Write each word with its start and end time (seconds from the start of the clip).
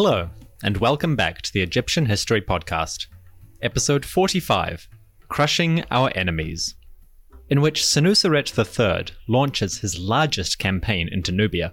Hello, 0.00 0.30
and 0.62 0.76
welcome 0.76 1.16
back 1.16 1.42
to 1.42 1.52
the 1.52 1.60
Egyptian 1.60 2.06
History 2.06 2.40
Podcast, 2.40 3.08
episode 3.62 4.04
45 4.04 4.86
Crushing 5.26 5.82
Our 5.90 6.12
Enemies, 6.14 6.76
in 7.48 7.60
which 7.60 7.82
Senuseret 7.82 8.56
III 8.56 9.12
launches 9.26 9.78
his 9.78 9.98
largest 9.98 10.60
campaign 10.60 11.08
into 11.10 11.32
Nubia, 11.32 11.72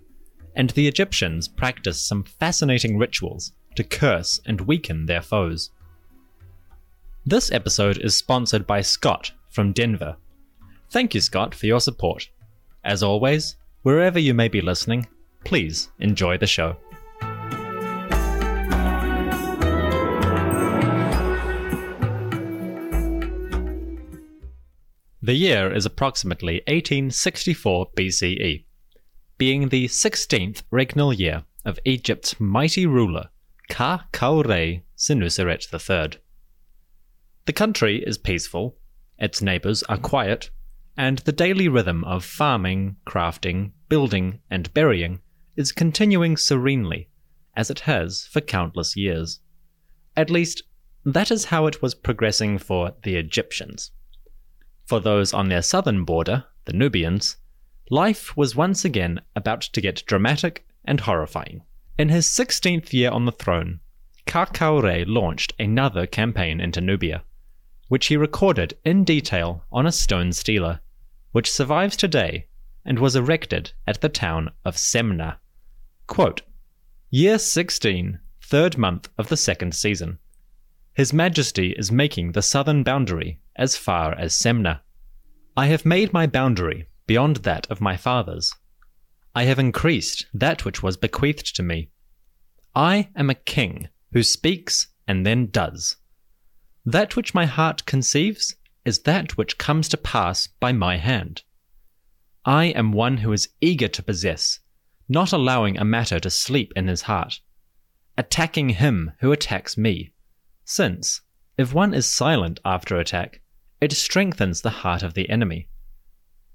and 0.55 0.71
the 0.71 0.87
Egyptians 0.87 1.47
practice 1.47 2.01
some 2.01 2.23
fascinating 2.23 2.97
rituals 2.97 3.51
to 3.75 3.83
curse 3.83 4.41
and 4.47 4.61
weaken 4.61 5.05
their 5.05 5.21
foes. 5.21 5.69
This 7.27 7.51
episode 7.51 7.99
is 7.99 8.17
sponsored 8.17 8.65
by 8.65 8.81
Scott 8.81 9.33
from 9.51 9.71
Denver. 9.71 10.17
Thank 10.89 11.13
you, 11.13 11.21
Scott, 11.21 11.53
for 11.53 11.67
your 11.67 11.79
support. 11.79 12.27
As 12.83 13.03
always, 13.03 13.55
wherever 13.83 14.17
you 14.17 14.33
may 14.33 14.47
be 14.47 14.61
listening, 14.61 15.05
please 15.43 15.89
enjoy 15.99 16.39
the 16.39 16.47
show. 16.47 16.75
The 25.25 25.33
year 25.33 25.73
is 25.73 25.87
approximately 25.87 26.61
1864 26.67 27.93
BCE, 27.97 28.63
being 29.39 29.69
the 29.69 29.87
16th 29.87 30.61
regnal 30.71 31.17
year 31.17 31.45
of 31.65 31.79
Egypt's 31.83 32.39
mighty 32.39 32.85
ruler, 32.85 33.29
Kakaure 33.67 34.83
Senuseret 34.95 35.65
III. 35.73 36.19
The 37.45 37.53
country 37.53 38.03
is 38.05 38.19
peaceful, 38.19 38.77
its 39.17 39.41
neighbors 39.41 39.81
are 39.89 39.97
quiet, 39.97 40.51
and 40.95 41.17
the 41.17 41.31
daily 41.31 41.67
rhythm 41.69 42.03
of 42.03 42.23
farming, 42.23 42.97
crafting, 43.07 43.71
building, 43.89 44.41
and 44.51 44.71
burying 44.75 45.21
is 45.55 45.71
continuing 45.71 46.37
serenely, 46.37 47.09
as 47.57 47.71
it 47.71 47.79
has 47.79 48.27
for 48.27 48.41
countless 48.41 48.95
years. 48.95 49.39
At 50.15 50.29
least, 50.29 50.61
that 51.03 51.31
is 51.31 51.45
how 51.45 51.65
it 51.65 51.81
was 51.81 51.95
progressing 51.95 52.59
for 52.59 52.93
the 53.01 53.15
Egyptians. 53.15 53.89
For 54.85 54.99
those 54.99 55.33
on 55.33 55.49
their 55.49 55.63
southern 55.63 56.03
border, 56.03 56.45
the 56.65 56.73
Nubians, 56.73 57.37
life 57.89 58.37
was 58.37 58.55
once 58.55 58.85
again 58.85 59.19
about 59.35 59.61
to 59.61 59.81
get 59.81 60.03
dramatic 60.05 60.65
and 60.85 60.99
horrifying. 60.99 61.63
In 61.97 62.09
his 62.09 62.27
16th 62.27 62.93
year 62.93 63.09
on 63.09 63.25
the 63.25 63.31
throne, 63.31 63.79
Kakaure 64.27 65.05
launched 65.07 65.53
another 65.57 66.05
campaign 66.05 66.59
into 66.59 66.81
Nubia, 66.81 67.23
which 67.87 68.07
he 68.07 68.17
recorded 68.17 68.77
in 68.83 69.03
detail 69.03 69.63
on 69.71 69.87
a 69.87 69.91
stone 69.91 70.31
stela, 70.33 70.81
which 71.31 71.51
survives 71.51 71.97
today 71.97 72.47
and 72.85 72.99
was 72.99 73.15
erected 73.15 73.71
at 73.87 74.01
the 74.01 74.09
town 74.09 74.51
of 74.63 74.77
Semna. 74.77 75.37
Quote, 76.05 76.43
Year 77.09 77.39
16, 77.39 78.19
third 78.41 78.77
month 78.77 79.09
of 79.17 79.29
the 79.29 79.37
second 79.37 79.73
season. 79.73 80.19
His 80.93 81.11
Majesty 81.11 81.71
is 81.71 81.91
making 81.91 82.33
the 82.33 82.43
southern 82.43 82.83
boundary 82.83 83.39
as 83.55 83.77
far 83.77 84.13
as 84.13 84.33
Semna. 84.33 84.81
I 85.57 85.67
have 85.67 85.85
made 85.85 86.11
my 86.11 86.27
boundary 86.27 86.87
beyond 87.07 87.37
that 87.37 87.65
of 87.69 87.81
my 87.81 87.97
fathers. 87.97 88.53
I 89.33 89.43
have 89.43 89.59
increased 89.59 90.25
that 90.33 90.65
which 90.65 90.81
was 90.81 90.97
bequeathed 90.97 91.55
to 91.55 91.63
me. 91.63 91.89
I 92.75 93.09
am 93.15 93.29
a 93.29 93.35
king 93.35 93.89
who 94.11 94.23
speaks 94.23 94.87
and 95.07 95.25
then 95.25 95.47
does. 95.47 95.97
That 96.85 97.15
which 97.15 97.33
my 97.33 97.45
heart 97.45 97.85
conceives 97.85 98.55
is 98.83 98.99
that 98.99 99.37
which 99.37 99.57
comes 99.57 99.89
to 99.89 99.97
pass 99.97 100.47
by 100.47 100.71
my 100.71 100.97
hand. 100.97 101.43
I 102.45 102.65
am 102.65 102.91
one 102.91 103.17
who 103.17 103.31
is 103.31 103.49
eager 103.59 103.87
to 103.87 104.03
possess, 104.03 104.59
not 105.09 105.33
allowing 105.33 105.77
a 105.77 105.85
matter 105.85 106.19
to 106.19 106.29
sleep 106.29 106.71
in 106.75 106.87
his 106.87 107.03
heart, 107.03 107.39
attacking 108.17 108.69
him 108.69 109.11
who 109.19 109.31
attacks 109.31 109.77
me, 109.77 110.13
since, 110.63 111.21
if 111.57 111.73
one 111.73 111.93
is 111.93 112.05
silent 112.05 112.59
after 112.63 112.97
attack, 112.97 113.41
it 113.81 113.91
strengthens 113.91 114.61
the 114.61 114.69
heart 114.81 115.03
of 115.03 115.13
the 115.13 115.29
enemy. 115.29 115.67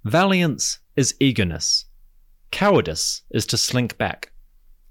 Valiance 0.04 0.78
is 0.97 1.14
eagerness. 1.20 1.84
Cowardice 2.50 3.22
is 3.31 3.47
to 3.47 3.56
slink 3.56 3.98
back. 3.98 4.32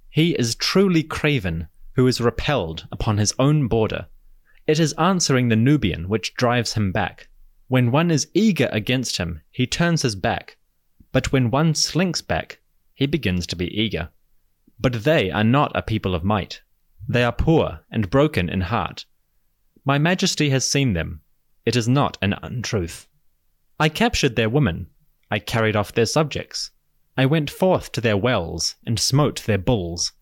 He 0.09 0.31
is 0.31 0.56
truly 0.56 1.03
craven 1.03 1.67
who 1.94 2.07
is 2.07 2.22
repelled 2.22 2.88
upon 2.91 3.17
his 3.17 3.34
own 3.40 3.67
border. 3.67 4.07
It 4.67 4.79
is 4.79 4.94
answering 4.94 5.50
the 5.50 5.56
Nubian 5.56 6.07
which 6.07 6.34
drives 6.35 6.73
him 6.73 6.91
back. 6.91 7.28
When 7.67 7.91
one 7.91 8.12
is 8.12 8.28
eager 8.34 8.69
against 8.72 9.17
him, 9.17 9.41
he 9.51 9.67
turns 9.67 10.03
his 10.03 10.16
back. 10.16 10.57
But 11.11 11.31
when 11.31 11.51
one 11.51 11.75
slinks 11.75 12.22
back, 12.22 12.59
he 12.94 13.06
begins 13.06 13.47
to 13.47 13.56
be 13.56 13.67
eager. 13.67 14.09
But 14.79 15.03
they 15.03 15.31
are 15.31 15.44
not 15.44 15.72
a 15.75 15.81
people 15.81 16.16
of 16.16 16.23
might. 16.23 16.61
They 17.07 17.23
are 17.23 17.31
poor 17.31 17.79
and 17.91 18.09
broken 18.09 18.50
in 18.50 18.61
heart. 18.61 19.06
My 19.84 19.97
majesty 19.97 20.51
has 20.51 20.69
seen 20.69 20.94
them, 20.94 21.22
it 21.69 21.75
is 21.75 21.88
not 21.88 22.18
an 22.19 22.34
untruth. 22.41 23.07
I 23.80 23.90
captured 23.90 24.35
their 24.35 24.50
women. 24.50 24.88
I 25.30 25.38
carried 25.38 25.75
off 25.75 25.94
their 25.94 26.07
subjects. 26.07 26.72
I 27.16 27.28
went 27.28 27.52
forth 27.52 27.91
to 27.91 28.02
their 28.02 28.18
wells 28.18 28.74
and 28.88 29.00
smote 29.00 29.44
their 29.44 29.59
bulls. 29.59 30.13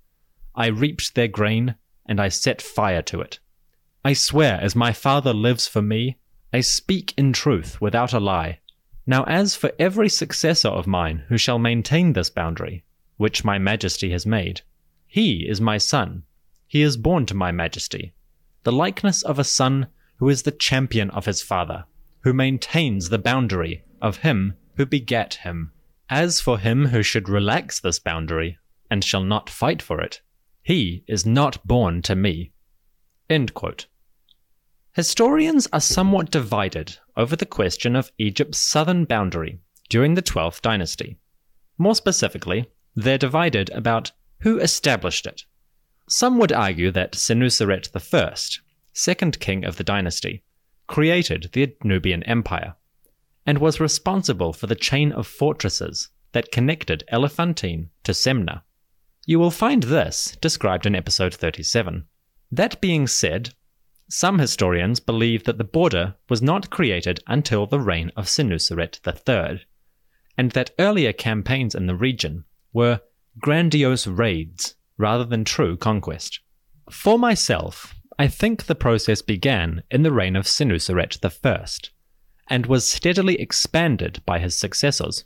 I 0.56 0.68
reaped 0.68 1.16
their 1.16 1.30
grain, 1.30 1.76
and 2.06 2.20
I 2.20 2.28
set 2.28 2.62
fire 2.62 3.02
to 3.04 3.22
it. 3.22 3.40
I 4.04 4.12
swear, 4.12 4.60
as 4.62 4.76
my 4.76 4.92
Father 4.92 5.34
lives 5.34 5.70
for 5.70 5.82
me, 5.82 6.18
I 6.52 6.60
speak 6.60 7.14
in 7.16 7.32
truth 7.32 7.80
without 7.80 8.12
a 8.12 8.20
lie. 8.20 8.60
Now, 9.06 9.24
as 9.24 9.56
for 9.56 9.72
every 9.80 10.10
successor 10.10 10.68
of 10.68 10.86
mine 10.86 11.24
who 11.30 11.38
shall 11.38 11.60
maintain 11.60 12.12
this 12.12 12.30
boundary, 12.30 12.84
which 13.16 13.46
my 13.46 13.58
majesty 13.58 14.12
has 14.12 14.26
made, 14.26 14.64
he 15.06 15.48
is 15.48 15.62
my 15.62 15.78
son. 15.78 16.24
He 16.68 16.82
is 16.82 16.98
born 16.98 17.26
to 17.28 17.34
my 17.34 17.54
majesty. 17.54 18.12
The 18.64 18.74
likeness 18.74 19.24
of 19.24 19.40
a 19.40 19.46
son 19.46 19.88
who 20.18 20.30
is 20.30 20.44
the 20.44 20.52
champion 20.52 21.10
of 21.12 21.26
his 21.26 21.42
father, 21.42 21.86
who 22.22 22.34
maintains 22.34 23.10
the 23.10 23.18
boundary 23.18 23.84
of 24.02 24.18
him 24.18 24.54
who 24.76 24.86
begat 24.86 25.36
him. 25.36 25.72
As 26.10 26.40
for 26.40 26.60
him 26.60 26.88
who 26.88 27.04
should 27.04 27.28
relax 27.28 27.80
this 27.80 28.00
boundary, 28.00 28.58
and 28.90 29.04
shall 29.04 29.24
not 29.24 29.50
fight 29.50 29.82
for 29.82 30.00
it, 30.00 30.22
he 30.64 31.04
is 31.08 31.26
not 31.26 31.66
born 31.68 32.02
to 32.04 32.16
me. 32.16 32.52
Historians 34.94 35.68
are 35.72 35.82
somewhat 35.82 36.32
divided 36.32 36.98
over 37.16 37.36
the 37.36 37.46
question 37.46 37.96
of 37.96 38.12
Egypt's 38.18 38.58
southern 38.58 39.06
boundary 39.06 39.60
during 39.90 40.16
the 40.16 40.22
12th 40.22 40.62
dynasty. 40.62 41.18
More 41.78 41.96
specifically, 41.96 42.70
they're 42.96 43.18
divided 43.18 43.70
about 43.70 44.12
who 44.40 44.60
established 44.60 45.26
it. 45.26 45.44
Some 46.10 46.40
would 46.40 46.52
argue 46.52 46.92
that 46.92 47.14
Senuseret 47.14 47.90
I 47.94 48.58
second 48.98 49.40
king 49.40 49.64
of 49.64 49.78
the 49.78 49.84
dynasty, 49.84 50.44
created 50.88 51.50
the 51.54 51.76
Nubian 51.84 52.24
Empire, 52.24 52.76
and 53.46 53.60
was 53.60 53.80
responsible 53.80 54.54
for 54.54 54.66
the 54.66 54.76
chain 54.76 55.12
of 55.12 55.28
fortresses 55.28 56.10
that 56.32 56.52
connected 56.52 57.04
Elephantine 57.10 57.90
to 58.04 58.12
Semna. 58.12 58.64
You 59.28 59.38
will 59.38 59.52
find 59.52 59.84
this 59.84 60.36
described 60.42 60.86
in 60.88 60.96
episode 60.96 61.34
37. 61.34 62.06
That 62.52 62.82
being 62.82 63.06
said, 63.06 63.54
some 64.10 64.40
historians 64.40 65.00
believe 65.00 65.44
that 65.44 65.58
the 65.58 65.64
border 65.64 66.16
was 66.28 66.42
not 66.42 66.70
created 66.70 67.20
until 67.28 67.68
the 67.68 67.80
reign 67.80 68.12
of 68.16 68.26
Senuseret 68.26 69.00
III, 69.06 69.62
and 70.38 70.52
that 70.52 70.72
earlier 70.80 71.14
campaigns 71.14 71.76
in 71.76 71.86
the 71.86 71.96
region 71.96 72.46
were 72.74 73.02
grandiose 73.38 74.08
raids 74.08 74.76
rather 74.98 75.24
than 75.24 75.44
true 75.44 75.78
conquest. 75.78 76.40
For 76.90 77.20
myself, 77.20 77.94
I 78.20 78.28
think 78.28 78.66
the 78.66 78.76
process 78.76 79.22
began 79.22 79.84
in 79.92 80.02
the 80.02 80.12
reign 80.12 80.36
of 80.36 80.48
Senuseret 80.48 81.20
I 81.24 81.66
and 82.50 82.66
was 82.66 82.92
steadily 82.92 83.40
expanded 83.40 84.24
by 84.26 84.40
his 84.40 84.58
successors. 84.58 85.24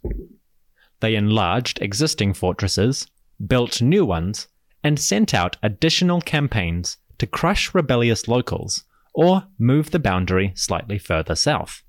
They 1.00 1.16
enlarged 1.16 1.82
existing 1.82 2.34
fortresses, 2.34 3.08
built 3.46 3.82
new 3.82 4.04
ones, 4.06 4.48
and 4.84 5.00
sent 5.00 5.34
out 5.34 5.56
additional 5.64 6.20
campaigns 6.20 6.98
to 7.20 7.28
crush 7.28 7.74
rebellious 7.74 8.28
locals 8.28 8.84
or 9.14 9.44
move 9.58 9.92
the 9.92 10.00
boundary 10.00 10.52
slightly 10.56 10.98
further 10.98 11.36
south. 11.36 11.84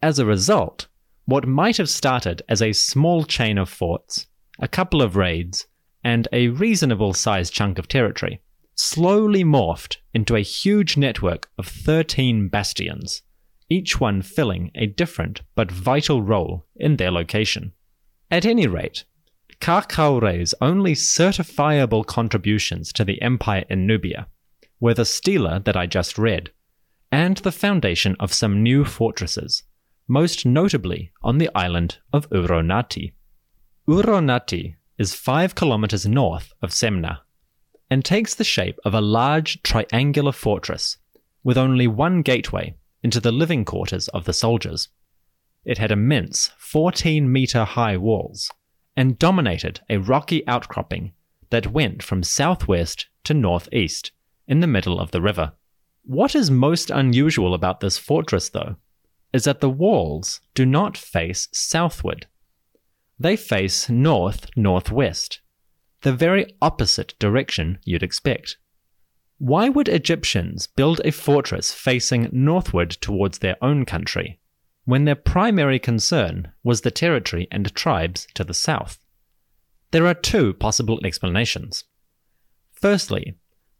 As 0.00 0.18
a 0.18 0.26
result, 0.26 0.86
what 1.26 1.46
might 1.46 1.76
have 1.76 1.90
started 1.90 2.42
as 2.48 2.62
a 2.62 2.72
small 2.72 3.24
chain 3.24 3.58
of 3.58 3.68
forts, 3.68 4.26
a 4.58 4.68
couple 4.68 5.02
of 5.02 5.16
raids, 5.16 5.66
and 6.02 6.26
a 6.32 6.48
reasonable 6.48 7.12
sized 7.12 7.52
chunk 7.52 7.78
of 7.78 7.88
territory 7.88 8.40
slowly 8.80 9.44
morphed 9.44 9.98
into 10.14 10.34
a 10.34 10.40
huge 10.40 10.96
network 10.96 11.50
of 11.58 11.66
13 11.66 12.48
bastions, 12.48 13.22
each 13.68 14.00
one 14.00 14.22
filling 14.22 14.70
a 14.74 14.86
different 14.86 15.42
but 15.54 15.70
vital 15.70 16.22
role 16.22 16.64
in 16.76 16.96
their 16.96 17.10
location. 17.10 17.72
At 18.30 18.46
any 18.46 18.66
rate, 18.66 19.04
Kakaure's 19.60 20.54
only 20.62 20.94
certifiable 20.94 22.06
contributions 22.06 22.90
to 22.94 23.04
the 23.04 23.20
empire 23.20 23.64
in 23.68 23.86
Nubia 23.86 24.28
were 24.80 24.94
the 24.94 25.04
stela 25.04 25.60
that 25.66 25.76
I 25.76 25.86
just 25.86 26.16
read, 26.16 26.50
and 27.12 27.36
the 27.38 27.52
foundation 27.52 28.16
of 28.18 28.32
some 28.32 28.62
new 28.62 28.86
fortresses, 28.86 29.62
most 30.08 30.46
notably 30.46 31.12
on 31.22 31.36
the 31.36 31.50
island 31.54 31.98
of 32.14 32.30
Uronarti. 32.30 33.12
Uronarti 33.86 34.76
is 34.96 35.14
5 35.14 35.54
kilometers 35.54 36.06
north 36.06 36.54
of 36.62 36.70
Semna 36.70 37.18
and 37.90 38.04
takes 38.04 38.34
the 38.34 38.44
shape 38.44 38.78
of 38.84 38.94
a 38.94 39.00
large 39.00 39.62
triangular 39.62 40.32
fortress 40.32 40.96
with 41.42 41.58
only 41.58 41.86
one 41.86 42.22
gateway 42.22 42.74
into 43.02 43.20
the 43.20 43.32
living 43.32 43.64
quarters 43.64 44.08
of 44.08 44.24
the 44.24 44.32
soldiers. 44.32 44.88
It 45.64 45.78
had 45.78 45.90
immense 45.90 46.50
14 46.58 47.30
meter 47.30 47.64
high 47.64 47.96
walls 47.96 48.50
and 48.96 49.18
dominated 49.18 49.80
a 49.88 49.98
rocky 49.98 50.46
outcropping 50.46 51.12
that 51.50 51.72
went 51.72 52.02
from 52.02 52.22
southwest 52.22 53.06
to 53.24 53.34
northeast 53.34 54.12
in 54.46 54.60
the 54.60 54.66
middle 54.66 55.00
of 55.00 55.10
the 55.10 55.20
river. 55.20 55.52
What 56.04 56.34
is 56.34 56.50
most 56.50 56.90
unusual 56.90 57.54
about 57.54 57.80
this 57.80 57.98
fortress, 57.98 58.48
though, 58.48 58.76
is 59.32 59.44
that 59.44 59.60
the 59.60 59.70
walls 59.70 60.40
do 60.54 60.66
not 60.66 60.96
face 60.96 61.48
southward. 61.52 62.26
They 63.18 63.36
face 63.36 63.88
north 63.88 64.48
northwest, 64.56 65.40
the 66.02 66.12
very 66.12 66.54
opposite 66.62 67.14
direction 67.18 67.78
you'd 67.84 68.02
expect. 68.02 68.56
Why 69.38 69.68
would 69.68 69.88
Egyptians 69.88 70.66
build 70.66 71.00
a 71.04 71.12
fortress 71.12 71.72
facing 71.72 72.28
northward 72.32 72.90
towards 72.90 73.38
their 73.38 73.56
own 73.62 73.84
country, 73.84 74.38
when 74.84 75.04
their 75.04 75.14
primary 75.14 75.78
concern 75.78 76.52
was 76.62 76.82
the 76.82 76.90
territory 76.90 77.48
and 77.50 77.74
tribes 77.74 78.26
to 78.34 78.44
the 78.44 78.54
south? 78.54 78.98
There 79.92 80.06
are 80.06 80.14
two 80.14 80.52
possible 80.54 81.00
explanations. 81.04 81.84
Firstly, 82.72 83.34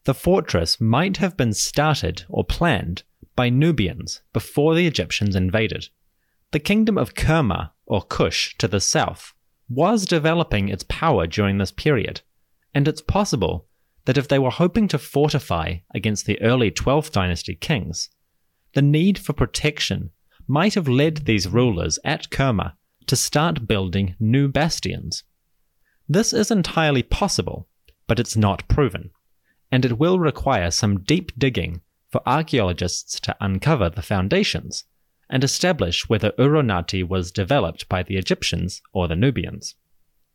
the 0.05 0.15
fortress 0.15 0.81
might 0.81 1.19
have 1.19 1.37
been 1.37 1.53
started 1.53 2.25
or 2.29 2.45
planned 2.45 3.03
by 3.37 3.49
Nubians 3.49 4.23
before 4.33 4.75
the 4.75 4.87
Egyptians 4.87 5.37
invaded. 5.37 5.89
The 6.53 6.59
kingdom 6.59 6.99
of 6.99 7.15
Kerma, 7.15 7.73
or 7.87 8.03
Kush, 8.03 8.57
to 8.59 8.67
the 8.67 8.81
south, 8.81 9.35
was 9.71 10.05
developing 10.05 10.69
its 10.69 10.85
power 10.89 11.27
during 11.27 11.59
this 11.59 11.71
period, 11.71 12.21
and 12.75 12.89
it's 12.89 13.01
possible 13.01 13.69
that 14.05 14.19
if 14.19 14.27
they 14.27 14.39
were 14.39 14.51
hoping 14.51 14.89
to 14.89 14.99
fortify 14.99 15.77
against 15.95 16.27
the 16.27 16.41
early 16.43 16.71
12th 16.71 17.13
dynasty 17.13 17.55
kings, 17.55 18.11
the 18.75 18.83
need 18.83 19.19
for 19.19 19.33
protection 19.33 20.11
might 20.49 20.75
have 20.75 20.89
led 20.89 21.19
these 21.19 21.47
rulers 21.47 21.99
at 22.05 22.31
Kerma 22.31 22.77
to 23.07 23.15
start 23.15 23.69
building 23.69 24.17
new 24.19 24.49
bastions. 24.49 25.23
This 26.09 26.33
is 26.33 26.51
entirely 26.51 27.05
possible, 27.05 27.69
but 28.09 28.19
it's 28.19 28.37
not 28.37 28.67
proven, 28.67 29.11
and 29.71 29.85
it 29.85 29.99
will 29.99 30.19
require 30.19 30.73
some 30.73 31.01
deep 31.01 31.31
digging 31.39 31.81
for 32.09 32.21
archaeologists 32.27 33.21
to 33.21 33.37
uncover 33.41 33.89
the 33.89 34.03
foundations 34.03 34.85
and 35.31 35.45
establish 35.45 36.09
whether 36.09 36.33
Uronarti 36.33 37.07
was 37.07 37.31
developed 37.31 37.89
by 37.89 38.03
the 38.03 38.17
Egyptians 38.17 38.83
or 38.93 39.09
the 39.09 39.17
Nubians. 39.17 39.77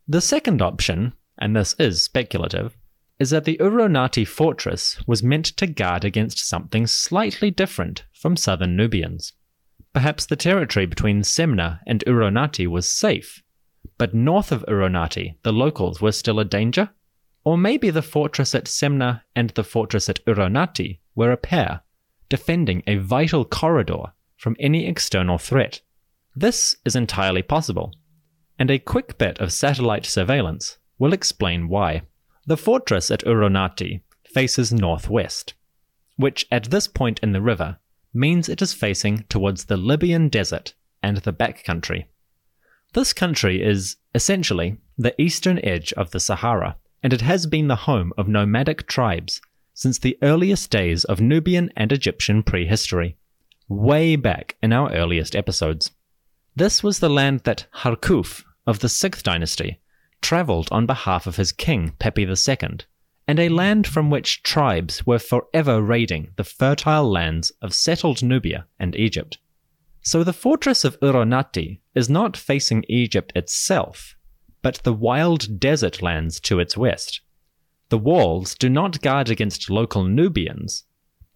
The 0.08 0.20
second 0.20 0.62
option, 0.62 1.12
and 1.38 1.54
this 1.54 1.74
is 1.78 2.02
speculative, 2.02 2.76
is 3.18 3.30
that 3.30 3.44
the 3.44 3.58
Uronarti 3.58 4.26
fortress 4.26 4.98
was 5.06 5.22
meant 5.22 5.46
to 5.46 5.66
guard 5.66 6.04
against 6.04 6.46
something 6.46 6.86
slightly 6.86 7.50
different 7.50 8.04
from 8.12 8.36
southern 8.36 8.76
Nubians. 8.76 9.32
Perhaps 9.92 10.26
the 10.26 10.36
territory 10.36 10.86
between 10.86 11.22
Semna 11.22 11.80
and 11.86 12.04
Uronarti 12.06 12.66
was 12.66 12.88
safe, 12.88 13.42
but 13.98 14.14
north 14.14 14.52
of 14.52 14.64
Uronarti 14.68 15.36
the 15.42 15.52
locals 15.52 16.00
were 16.00 16.12
still 16.12 16.40
a 16.40 16.44
danger? 16.44 16.90
Or 17.44 17.56
maybe 17.56 17.90
the 17.90 18.02
fortress 18.02 18.54
at 18.54 18.64
Semna 18.64 19.22
and 19.34 19.50
the 19.50 19.64
fortress 19.64 20.08
at 20.08 20.24
Uronarti 20.26 20.98
were 21.14 21.32
a 21.32 21.36
pair, 21.36 21.82
defending 22.28 22.82
a 22.86 22.96
vital 22.96 23.44
corridor 23.44 24.12
from 24.36 24.56
any 24.58 24.86
external 24.86 25.38
threat. 25.38 25.80
This 26.34 26.76
is 26.84 26.94
entirely 26.94 27.42
possible, 27.42 27.94
and 28.58 28.70
a 28.70 28.78
quick 28.78 29.18
bit 29.18 29.38
of 29.38 29.52
satellite 29.52 30.06
surveillance 30.06 30.78
will 30.98 31.12
explain 31.12 31.68
why. 31.68 32.02
The 32.46 32.56
fortress 32.56 33.10
at 33.10 33.24
Uronarti 33.24 34.02
faces 34.24 34.72
northwest, 34.72 35.54
which 36.16 36.46
at 36.52 36.64
this 36.64 36.86
point 36.86 37.18
in 37.22 37.32
the 37.32 37.42
river 37.42 37.78
means 38.12 38.48
it 38.48 38.62
is 38.62 38.72
facing 38.72 39.24
towards 39.28 39.64
the 39.64 39.76
Libyan 39.76 40.28
desert 40.28 40.74
and 41.02 41.18
the 41.18 41.32
backcountry. 41.32 42.06
This 42.92 43.12
country 43.12 43.62
is, 43.62 43.96
essentially, 44.14 44.78
the 44.96 45.20
eastern 45.20 45.58
edge 45.64 45.92
of 45.94 46.10
the 46.10 46.20
Sahara, 46.20 46.76
and 47.02 47.12
it 47.12 47.20
has 47.20 47.46
been 47.46 47.68
the 47.68 47.76
home 47.76 48.12
of 48.16 48.28
nomadic 48.28 48.86
tribes 48.86 49.40
since 49.74 49.98
the 49.98 50.16
earliest 50.22 50.70
days 50.70 51.04
of 51.04 51.20
Nubian 51.20 51.70
and 51.76 51.92
Egyptian 51.92 52.42
prehistory 52.42 53.16
way 53.68 54.16
back 54.16 54.56
in 54.62 54.72
our 54.72 54.92
earliest 54.92 55.34
episodes. 55.34 55.90
This 56.54 56.82
was 56.82 57.00
the 57.00 57.10
land 57.10 57.40
that 57.44 57.66
Harkhuf 57.82 58.44
of 58.66 58.78
the 58.78 58.88
6th 58.88 59.22
dynasty 59.22 59.80
travelled 60.22 60.68
on 60.70 60.86
behalf 60.86 61.26
of 61.26 61.36
his 61.36 61.52
king 61.52 61.94
Pepi 61.98 62.22
II, 62.22 62.78
and 63.28 63.38
a 63.38 63.48
land 63.48 63.86
from 63.86 64.10
which 64.10 64.42
tribes 64.42 65.06
were 65.06 65.18
forever 65.18 65.82
raiding 65.82 66.30
the 66.36 66.44
fertile 66.44 67.10
lands 67.10 67.52
of 67.60 67.74
settled 67.74 68.22
Nubia 68.22 68.66
and 68.78 68.96
Egypt. 68.96 69.38
So 70.00 70.24
the 70.24 70.32
fortress 70.32 70.84
of 70.84 70.98
Uronarti 71.00 71.80
is 71.94 72.08
not 72.08 72.36
facing 72.36 72.84
Egypt 72.88 73.32
itself, 73.34 74.16
but 74.62 74.76
the 74.84 74.92
wild 74.92 75.60
desert 75.60 76.00
lands 76.00 76.40
to 76.40 76.60
its 76.60 76.76
west. 76.76 77.20
The 77.88 77.98
walls 77.98 78.54
do 78.54 78.68
not 78.68 79.02
guard 79.02 79.28
against 79.30 79.70
local 79.70 80.04
Nubians, 80.04 80.84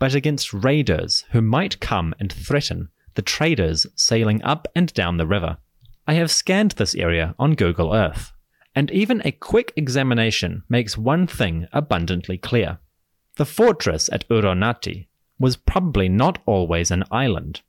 but 0.01 0.15
against 0.15 0.53
raiders 0.53 1.25
who 1.31 1.41
might 1.41 1.79
come 1.79 2.13
and 2.19 2.33
threaten 2.33 2.89
the 3.15 3.23
traders 3.23 3.87
sailing 3.95 4.43
up 4.43 4.67
and 4.75 4.93
down 4.95 5.19
the 5.19 5.27
river. 5.27 5.59
I 6.07 6.15
have 6.15 6.31
scanned 6.31 6.73
this 6.73 6.95
area 6.95 7.35
on 7.39 7.55
Google 7.55 7.95
Earth, 7.95 8.33
and 8.75 8.91
even 8.91 9.21
a 9.25 9.31
quick 9.33 9.73
examination 9.77 10.63
makes 10.69 10.97
one 10.97 11.27
thing 11.27 11.69
abundantly 11.73 12.39
clear. 12.39 12.79
The 13.37 13.45
fortress 13.45 14.09
at 14.13 14.27
Uronarti 14.29 15.09
was 15.39 15.57
probably 15.57 16.09
not 16.09 16.39
always 16.47 16.91
an 16.91 17.05
island. 17.11 17.63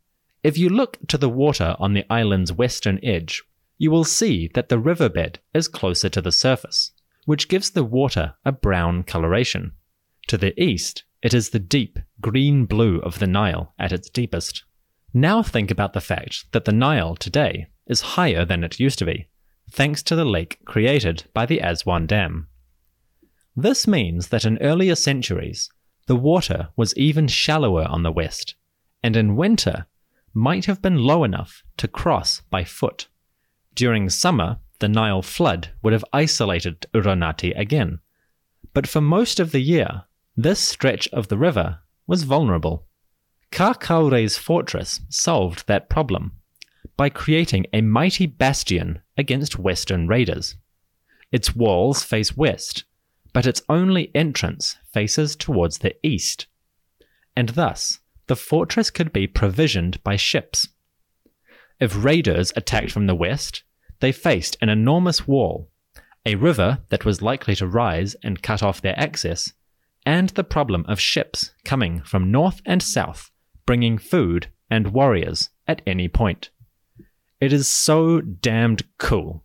If 0.44 0.58
you 0.58 0.70
look 0.70 0.98
to 1.08 1.18
the 1.18 1.30
water 1.30 1.76
on 1.80 1.94
the 1.94 2.06
island's 2.10 2.54
western 2.54 3.00
edge, 3.04 3.44
you 3.78 3.92
will 3.92 4.04
see 4.04 4.50
that 4.54 4.70
the 4.70 4.80
riverbed 4.80 5.40
is 5.54 5.68
closer 5.68 6.08
to 6.10 6.22
the 6.22 6.32
surface, 6.32 6.92
which 7.26 7.50
gives 7.50 7.72
the 7.72 7.84
water 7.84 8.36
a 8.46 8.52
brown 8.52 9.04
coloration. 9.04 9.74
To 10.28 10.38
the 10.38 10.60
east, 10.62 11.04
it 11.22 11.34
is 11.34 11.50
the 11.50 11.60
deep 11.60 12.00
green 12.20 12.66
blue 12.66 13.00
of 13.00 13.20
the 13.20 13.28
Nile 13.28 13.74
at 13.78 13.92
its 13.92 14.10
deepest. 14.10 14.64
Now 15.14 15.44
think 15.44 15.70
about 15.70 15.94
the 15.94 16.02
fact 16.02 16.52
that 16.52 16.66
the 16.66 16.72
Nile 16.72 17.16
today 17.16 17.68
is 17.86 18.02
higher 18.02 18.46
than 18.46 18.64
it 18.64 18.80
used 18.80 19.00
to 19.00 19.06
be, 19.06 19.28
thanks 19.70 20.02
to 20.04 20.16
the 20.16 20.26
lake 20.26 20.60
created 20.66 21.26
by 21.34 21.46
the 21.46 21.60
Aswan 21.60 22.08
Dam. 22.08 22.48
This 23.56 23.86
means 23.86 24.30
that 24.30 24.46
in 24.46 24.58
earlier 24.60 24.96
centuries, 24.96 25.70
the 26.08 26.16
water 26.16 26.70
was 26.76 26.96
even 26.98 27.28
shallower 27.28 27.84
on 27.84 28.04
the 28.04 28.12
west, 28.12 28.56
and 29.04 29.16
in 29.16 29.36
winter 29.36 29.86
might 30.34 30.66
have 30.66 30.82
been 30.82 30.98
low 30.98 31.24
enough 31.24 31.64
to 31.78 31.88
cross 31.88 32.42
by 32.50 32.64
foot. 32.64 33.08
During 33.76 34.10
summer, 34.10 34.60
the 34.80 34.90
Nile 34.90 35.22
flood 35.22 35.70
would 35.84 35.94
have 35.94 36.06
isolated 36.14 36.88
Uronarti 36.94 37.58
again, 37.58 38.00
but 38.74 38.88
for 38.88 39.02
most 39.02 39.40
of 39.40 39.52
the 39.52 39.62
year, 39.62 40.04
this 40.36 40.60
stretch 40.60 41.08
of 41.10 41.28
the 41.28 41.38
river 41.38 41.80
was 42.08 42.24
vulnerable. 42.24 42.88
Kakaure's 43.52 44.38
fortress 44.38 45.02
solved 45.10 45.68
that 45.68 45.90
problem 45.90 46.34
by 46.96 47.10
creating 47.10 47.66
a 47.74 47.82
mighty 47.82 48.26
bastion 48.26 49.02
against 49.18 49.60
western 49.60 50.08
raiders. 50.08 50.56
Its 51.32 51.56
walls 51.56 52.04
face 52.04 52.36
west, 52.36 52.86
but 53.34 53.46
its 53.46 53.62
only 53.70 54.12
entrance 54.16 54.78
faces 54.94 55.36
towards 55.36 55.80
the 55.80 55.96
east, 56.06 56.48
and 57.36 57.50
thus 57.50 58.00
the 58.28 58.36
fortress 58.36 58.90
could 58.90 59.12
be 59.12 59.28
provisioned 59.28 60.02
by 60.04 60.16
ships. 60.16 60.68
If 61.80 62.04
raiders 62.04 62.54
attacked 62.56 62.92
from 62.92 63.08
the 63.08 63.16
west, 63.16 63.64
they 64.00 64.12
faced 64.12 64.58
an 64.62 64.70
enormous 64.70 65.28
wall, 65.28 65.70
a 66.26 66.36
river 66.36 66.80
that 66.90 67.06
was 67.06 67.22
likely 67.22 67.56
to 67.56 67.68
rise 67.68 68.16
and 68.24 68.44
cut 68.44 68.62
off 68.62 68.82
their 68.82 68.98
access, 69.00 69.54
and 70.06 70.30
the 70.30 70.44
problem 70.44 70.86
of 70.88 71.00
ships 71.00 71.52
coming 71.64 72.02
from 72.02 72.32
north 72.32 72.62
and 72.66 72.82
south, 72.82 73.32
bringing 73.66 73.98
food 73.98 74.48
and 74.70 74.94
warriors 74.94 75.50
at 75.68 75.82
any 75.86 76.08
point. 76.08 76.50
It 77.40 77.54
is 77.54 77.68
so 77.68 78.22
damned 78.22 78.84
cool. 78.98 79.44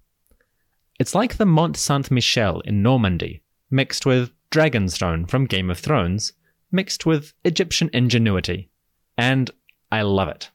It's 0.98 1.14
like 1.14 1.36
the 1.36 1.46
Mont 1.46 1.76
Saint 1.76 2.10
Michel 2.10 2.60
in 2.60 2.82
Normandy, 2.82 3.42
mixed 3.70 4.06
with 4.06 4.32
Dragonstone 4.50 5.28
from 5.28 5.46
Game 5.46 5.70
of 5.70 5.78
Thrones, 5.78 6.32
mixed 6.70 7.04
with 7.04 7.34
Egyptian 7.44 7.90
ingenuity. 7.92 8.70
And 9.18 9.50
I 9.90 10.02
love 10.02 10.28
it. 10.28 10.50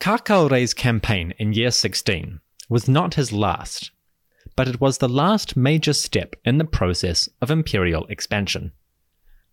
Kakaure's 0.00 0.74
campaign 0.74 1.34
in 1.38 1.52
year 1.52 1.70
16 1.70 2.40
was 2.68 2.88
not 2.88 3.14
his 3.14 3.32
last, 3.32 3.90
but 4.58 4.66
it 4.66 4.80
was 4.80 4.98
the 4.98 5.08
last 5.08 5.56
major 5.56 5.92
step 5.92 6.34
in 6.44 6.58
the 6.58 6.64
process 6.64 7.28
of 7.40 7.48
imperial 7.48 8.04
expansion. 8.06 8.72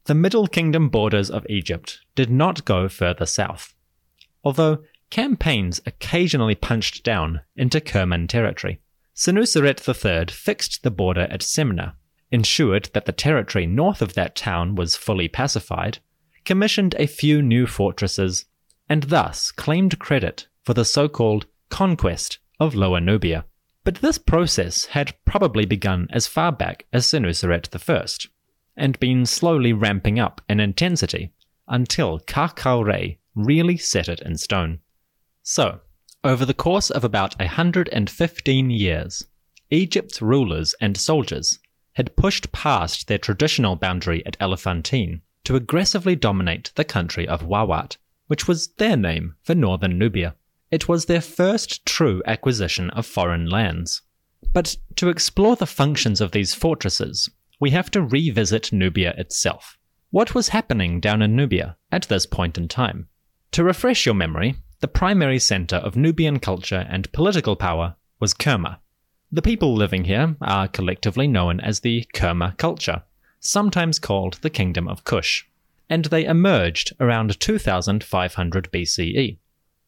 The 0.06 0.16
Middle 0.16 0.48
Kingdom 0.48 0.90
borders 0.90 1.30
of 1.30 1.46
Egypt 1.48 2.00
did 2.16 2.32
not 2.32 2.66
go 2.66 2.90
further 2.90 3.28
south, 3.28 3.76
although 4.44 4.80
campaigns 5.12 5.80
occasionally 5.86 6.56
punched 6.56 7.04
down 7.04 7.42
into 7.56 7.80
Kerman 7.80 8.28
territory. 8.28 8.82
Senuseret 9.14 9.88
III 9.88 10.34
fixed 10.34 10.82
the 10.82 10.90
border 10.90 11.28
at 11.30 11.44
Semna, 11.44 11.94
ensured 12.32 12.90
that 12.94 13.06
the 13.06 13.12
territory 13.12 13.68
north 13.68 14.02
of 14.02 14.16
that 14.16 14.36
town 14.36 14.74
was 14.74 14.96
fully 14.96 15.28
pacified, 15.28 16.00
commissioned 16.46 16.96
a 16.98 17.06
few 17.06 17.44
new 17.44 17.68
fortresses, 17.68 18.46
and 18.90 19.04
thus 19.04 19.52
claimed 19.52 20.00
credit 20.00 20.48
for 20.64 20.74
the 20.74 20.84
so 20.84 21.08
called 21.08 21.46
conquest 21.70 22.40
of 22.60 22.74
Lower 22.74 23.00
Nubia. 23.00 23.46
But 23.86 24.01
this 24.01 24.18
process 24.18 24.86
had 24.88 25.13
probably 25.25 25.68
begun 25.68 26.08
as 26.10 26.25
far 26.25 26.51
back 26.51 26.88
as 26.92 27.06
Senuseret 27.06 27.70
I, 27.72 28.06
and 28.75 29.00
been 29.00 29.27
slowly 29.27 29.74
ramping 29.74 30.20
up 30.20 30.42
in 30.50 30.60
intensity 30.60 31.32
until 31.68 32.20
Kakau 32.20 33.18
really 33.36 33.77
set 33.77 34.10
it 34.10 34.22
in 34.22 34.38
stone. 34.38 34.80
So, 35.44 35.82
over 36.24 36.46
the 36.46 36.56
course 36.56 36.89
of 36.89 37.04
about 37.04 37.38
115 37.39 38.70
years, 38.72 39.24
Egypt's 39.70 40.20
rulers 40.20 40.74
and 40.82 40.98
soldiers 40.98 41.60
had 41.94 42.15
pushed 42.15 42.51
past 42.51 43.08
their 43.08 43.20
traditional 43.20 43.75
boundary 43.75 44.25
at 44.25 44.36
Elephantine 44.39 45.22
to 45.44 45.56
aggressively 45.56 46.15
dominate 46.15 46.72
the 46.74 46.84
country 46.84 47.27
of 47.27 47.44
Wawat, 47.44 47.98
which 48.25 48.48
was 48.48 48.70
their 48.77 48.98
name 48.98 49.36
for 49.44 49.54
northern 49.54 50.00
Nubia. 50.00 50.34
It 50.72 50.88
was 50.88 51.05
their 51.05 51.22
first 51.22 51.86
true 51.86 52.22
acquisition 52.25 52.89
of 52.91 53.05
foreign 53.05 53.50
lands. 53.50 54.01
But 54.53 54.77
to 54.95 55.10
explore 55.10 55.55
the 55.55 55.65
functions 55.65 56.22
of 56.22 56.31
these 56.31 56.53
fortresses, 56.53 57.29
we 57.60 57.72
have 57.72 57.91
to 57.91 58.01
revisit 58.01 58.74
Nubia 58.74 59.13
itself. 59.17 59.77
What 60.12 60.34
was 60.34 60.50
happening 60.50 61.00
down 61.00 61.22
in 61.22 61.36
Nubia 61.36 61.77
at 61.91 62.07
this 62.07 62.25
point 62.25 62.57
in 62.57 62.67
time? 62.67 63.07
To 63.51 63.63
refresh 63.63 64.05
your 64.05 64.15
memory, 64.15 64.55
the 64.79 64.88
primary 64.88 65.39
center 65.39 65.77
of 65.77 65.95
Nubian 65.95 66.39
culture 66.39 66.86
and 66.89 67.12
political 67.12 67.55
power 67.55 67.95
was 68.19 68.34
Kerma. 68.34 68.79
The 69.31 69.41
people 69.41 69.75
living 69.75 70.05
here 70.05 70.36
are 70.41 70.67
collectively 70.67 71.27
known 71.27 71.60
as 71.60 71.79
the 71.79 72.05
Kerma 72.13 72.55
culture, 72.57 73.03
sometimes 73.39 74.00
called 74.00 74.36
the 74.36 74.50
Kingdom 74.50 74.88
of 74.88 75.03
Kush, 75.03 75.45
and 75.89 76.05
they 76.05 76.25
emerged 76.25 76.93
around 77.00 77.39
2500 77.39 78.72
BCE. 78.72 79.38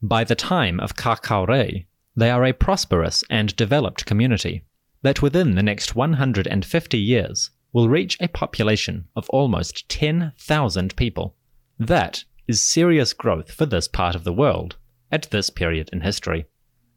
By 0.02 0.24
the 0.24 0.36
time 0.36 0.80
of 0.80 0.96
Kakaure, 0.96 1.86
they 2.16 2.30
are 2.30 2.46
a 2.46 2.54
prosperous 2.54 3.24
and 3.30 3.56
developed 3.56 4.06
community 4.06 4.64
that 5.02 5.22
within 5.22 5.56
the 5.56 5.64
next 5.64 5.96
150 5.96 6.98
years 6.98 7.50
will 7.74 7.90
reach 7.90 8.18
a 8.20 8.28
population 8.28 9.08
of 9.16 9.30
almost 9.30 9.90
10,000 9.90 10.96
people. 10.96 11.36
That 11.80 12.24
is 12.48 12.62
serious 12.62 13.14
growth 13.14 13.52
for 13.52 13.66
this 13.66 13.88
part 13.88 14.16
of 14.16 14.24
the 14.24 14.34
world 14.34 14.76
at 15.12 15.30
this 15.32 15.50
period 15.50 15.90
in 15.92 16.02
history. 16.02 16.46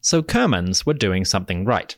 So 0.03 0.23
Kermans 0.23 0.85
were 0.85 0.95
doing 0.95 1.25
something 1.25 1.65
right. 1.65 1.97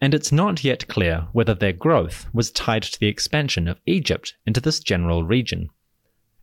And 0.00 0.14
it's 0.14 0.30
not 0.30 0.62
yet 0.62 0.86
clear 0.86 1.26
whether 1.32 1.54
their 1.54 1.72
growth 1.72 2.26
was 2.32 2.52
tied 2.52 2.84
to 2.84 3.00
the 3.00 3.08
expansion 3.08 3.66
of 3.66 3.80
Egypt 3.86 4.34
into 4.46 4.60
this 4.60 4.78
general 4.78 5.24
region. 5.24 5.68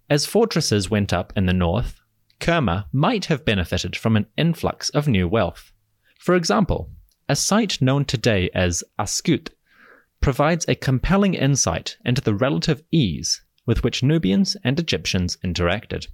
As 0.09 0.25
fortresses 0.25 0.89
went 0.89 1.13
up 1.13 1.31
in 1.35 1.45
the 1.45 1.53
north, 1.53 2.01
Kerma 2.39 2.87
might 2.91 3.25
have 3.25 3.45
benefited 3.45 3.95
from 3.95 4.15
an 4.15 4.27
influx 4.37 4.89
of 4.89 5.07
new 5.07 5.27
wealth. 5.27 5.71
For 6.19 6.35
example, 6.35 6.89
a 7.27 7.35
site 7.35 7.81
known 7.81 8.05
today 8.05 8.49
as 8.53 8.83
Askut 8.99 9.49
provides 10.21 10.65
a 10.67 10.75
compelling 10.75 11.33
insight 11.33 11.97
into 12.05 12.21
the 12.21 12.33
relative 12.33 12.83
ease 12.91 13.41
with 13.65 13.83
which 13.83 14.03
Nubians 14.03 14.55
and 14.63 14.79
Egyptians 14.79 15.37
interacted. 15.43 16.07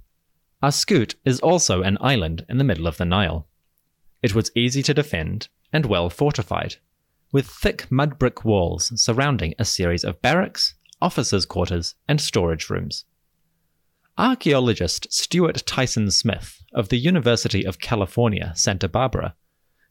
Askut 0.62 1.14
is 1.24 1.40
also 1.40 1.82
an 1.82 1.98
island 2.00 2.46
in 2.48 2.58
the 2.58 2.64
middle 2.64 2.86
of 2.86 2.96
the 2.96 3.04
Nile. 3.04 3.46
It 4.22 4.34
was 4.34 4.52
easy 4.54 4.82
to 4.84 4.94
defend 4.94 5.48
and 5.72 5.86
well 5.86 6.08
fortified, 6.08 6.76
with 7.32 7.46
thick 7.46 7.90
mud 7.90 8.18
brick 8.18 8.44
walls 8.44 8.92
surrounding 9.00 9.54
a 9.58 9.64
series 9.64 10.04
of 10.04 10.22
barracks, 10.22 10.74
officers' 11.00 11.46
quarters, 11.46 11.94
and 12.06 12.20
storage 12.20 12.70
rooms. 12.70 13.04
Archaeologist 14.22 15.12
Stuart 15.12 15.66
Tyson 15.66 16.08
Smith 16.12 16.62
of 16.72 16.90
the 16.90 16.96
University 16.96 17.66
of 17.66 17.80
California, 17.80 18.52
Santa 18.54 18.88
Barbara, 18.88 19.34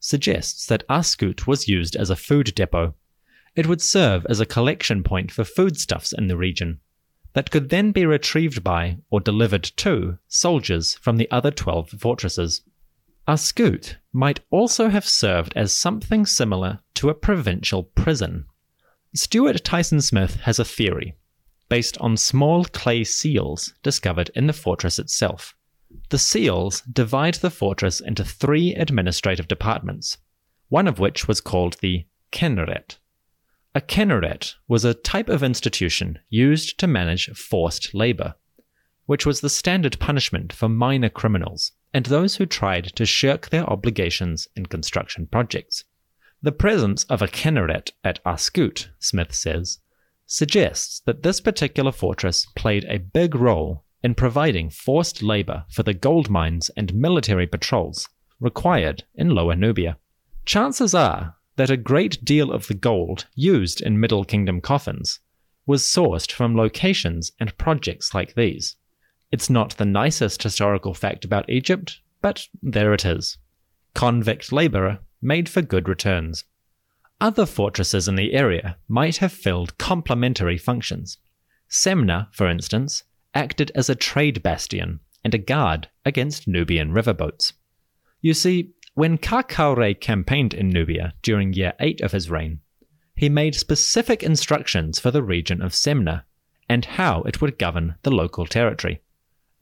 suggests 0.00 0.64
that 0.68 0.88
Askut 0.88 1.46
was 1.46 1.68
used 1.68 1.94
as 1.96 2.08
a 2.08 2.16
food 2.16 2.54
depot 2.54 2.94
it 3.54 3.66
would 3.66 3.82
serve 3.82 4.24
as 4.30 4.40
a 4.40 4.46
collection 4.46 5.02
point 5.02 5.30
for 5.30 5.44
foodstuffs 5.44 6.14
in 6.14 6.28
the 6.28 6.36
region 6.38 6.80
that 7.34 7.50
could 7.50 7.68
then 7.68 7.92
be 7.92 8.06
retrieved 8.06 8.64
by 8.64 8.96
or 9.10 9.20
delivered 9.20 9.64
to 9.64 10.16
soldiers 10.28 10.94
from 10.94 11.18
the 11.18 11.30
other 11.30 11.50
12 11.50 11.90
fortresses. 11.90 12.62
Askut 13.28 13.96
might 14.14 14.40
also 14.50 14.88
have 14.88 15.06
served 15.06 15.52
as 15.54 15.76
something 15.76 16.24
similar 16.24 16.80
to 16.94 17.10
a 17.10 17.14
provincial 17.14 17.82
prison. 17.82 18.46
Stuart 19.14 19.62
Tyson 19.62 20.00
Smith 20.00 20.36
has 20.36 20.58
a 20.58 20.64
theory 20.64 21.16
based 21.72 21.96
on 22.02 22.18
small 22.18 22.66
clay 22.66 23.02
seals 23.02 23.72
discovered 23.82 24.30
in 24.34 24.46
the 24.46 24.52
fortress 24.52 24.98
itself. 24.98 25.54
The 26.10 26.18
seals 26.18 26.82
divide 26.82 27.36
the 27.36 27.48
fortress 27.48 27.98
into 27.98 28.26
three 28.26 28.74
administrative 28.74 29.48
departments, 29.48 30.18
one 30.68 30.86
of 30.86 30.98
which 30.98 31.26
was 31.26 31.40
called 31.40 31.78
the 31.80 32.04
Kenneret. 32.30 32.98
A 33.74 33.80
kenneret 33.80 34.56
was 34.68 34.84
a 34.84 34.92
type 34.92 35.30
of 35.30 35.42
institution 35.42 36.18
used 36.28 36.76
to 36.76 36.86
manage 36.86 37.30
forced 37.30 37.94
labor, 37.94 38.34
which 39.06 39.24
was 39.24 39.40
the 39.40 39.48
standard 39.48 39.98
punishment 39.98 40.52
for 40.52 40.68
minor 40.68 41.08
criminals 41.08 41.72
and 41.94 42.04
those 42.04 42.36
who 42.36 42.44
tried 42.44 42.94
to 42.96 43.06
shirk 43.06 43.48
their 43.48 43.64
obligations 43.64 44.46
in 44.54 44.66
construction 44.66 45.26
projects. 45.26 45.84
The 46.42 46.52
presence 46.52 47.04
of 47.04 47.22
a 47.22 47.28
kenneret 47.28 47.92
at 48.04 48.22
Askut, 48.24 48.88
Smith 48.98 49.32
says, 49.32 49.78
suggests 50.32 51.00
that 51.00 51.22
this 51.22 51.42
particular 51.42 51.92
fortress 51.92 52.46
played 52.56 52.86
a 52.86 52.98
big 52.98 53.34
role 53.34 53.84
in 54.02 54.14
providing 54.14 54.70
forced 54.70 55.22
labor 55.22 55.62
for 55.68 55.82
the 55.82 55.92
gold 55.92 56.30
mines 56.30 56.70
and 56.74 56.94
military 56.94 57.46
patrols 57.46 58.08
required 58.40 59.04
in 59.14 59.28
Lower 59.28 59.54
Nubia. 59.54 59.98
Chances 60.46 60.94
are 60.94 61.36
that 61.56 61.68
a 61.68 61.76
great 61.76 62.24
deal 62.24 62.50
of 62.50 62.66
the 62.66 62.74
gold 62.74 63.26
used 63.34 63.82
in 63.82 64.00
Middle 64.00 64.24
Kingdom 64.24 64.62
coffins 64.62 65.20
was 65.66 65.82
sourced 65.82 66.32
from 66.32 66.56
locations 66.56 67.30
and 67.38 67.58
projects 67.58 68.14
like 68.14 68.34
these. 68.34 68.76
It's 69.30 69.50
not 69.50 69.76
the 69.76 69.84
nicest 69.84 70.42
historical 70.42 70.94
fact 70.94 71.26
about 71.26 71.50
Egypt, 71.50 72.00
but 72.22 72.48
there 72.62 72.94
it 72.94 73.04
is. 73.04 73.36
Convict 73.92 74.50
labourer 74.50 75.00
made 75.20 75.50
for 75.50 75.60
good 75.60 75.90
returns. 75.90 76.44
Other 77.22 77.46
fortresses 77.46 78.08
in 78.08 78.16
the 78.16 78.34
area 78.34 78.78
might 78.88 79.18
have 79.18 79.32
filled 79.32 79.78
complementary 79.78 80.58
functions. 80.58 81.18
Semna, 81.70 82.26
for 82.32 82.48
instance, 82.48 83.04
acted 83.32 83.70
as 83.76 83.88
a 83.88 83.94
trade 83.94 84.42
bastion 84.42 84.98
and 85.22 85.32
a 85.32 85.38
guard 85.38 85.88
against 86.04 86.48
Nubian 86.48 86.92
riverboats. 86.92 87.52
You 88.20 88.34
see, 88.34 88.72
when 88.94 89.18
Kakaure 89.18 89.94
campaigned 90.00 90.52
in 90.52 90.68
Nubia 90.68 91.14
during 91.22 91.52
year 91.52 91.74
8 91.78 92.00
of 92.00 92.10
his 92.10 92.28
reign, 92.28 92.58
he 93.14 93.28
made 93.28 93.54
specific 93.54 94.24
instructions 94.24 94.98
for 94.98 95.12
the 95.12 95.22
region 95.22 95.62
of 95.62 95.74
Semna 95.74 96.24
and 96.68 96.84
how 96.84 97.22
it 97.22 97.40
would 97.40 97.56
govern 97.56 97.94
the 98.02 98.10
local 98.10 98.46
territory. 98.46 99.00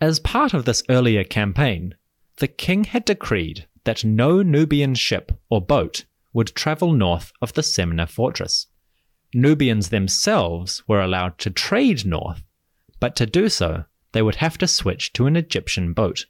As 0.00 0.18
part 0.18 0.54
of 0.54 0.64
this 0.64 0.82
earlier 0.88 1.24
campaign, 1.24 1.94
the 2.38 2.48
king 2.48 2.84
had 2.84 3.04
decreed 3.04 3.66
that 3.84 4.02
no 4.02 4.40
Nubian 4.40 4.94
ship 4.94 5.38
or 5.50 5.60
boat 5.60 6.06
would 6.32 6.54
travel 6.54 6.92
north 6.92 7.32
of 7.40 7.52
the 7.54 7.62
Semna 7.62 8.08
fortress. 8.08 8.66
Nubians 9.34 9.88
themselves 9.90 10.82
were 10.88 11.00
allowed 11.00 11.38
to 11.38 11.50
trade 11.50 12.04
north, 12.04 12.42
but 12.98 13.16
to 13.16 13.26
do 13.26 13.48
so, 13.48 13.84
they 14.12 14.22
would 14.22 14.36
have 14.36 14.58
to 14.58 14.66
switch 14.66 15.12
to 15.12 15.26
an 15.26 15.36
Egyptian 15.36 15.92
boat, 15.92 16.26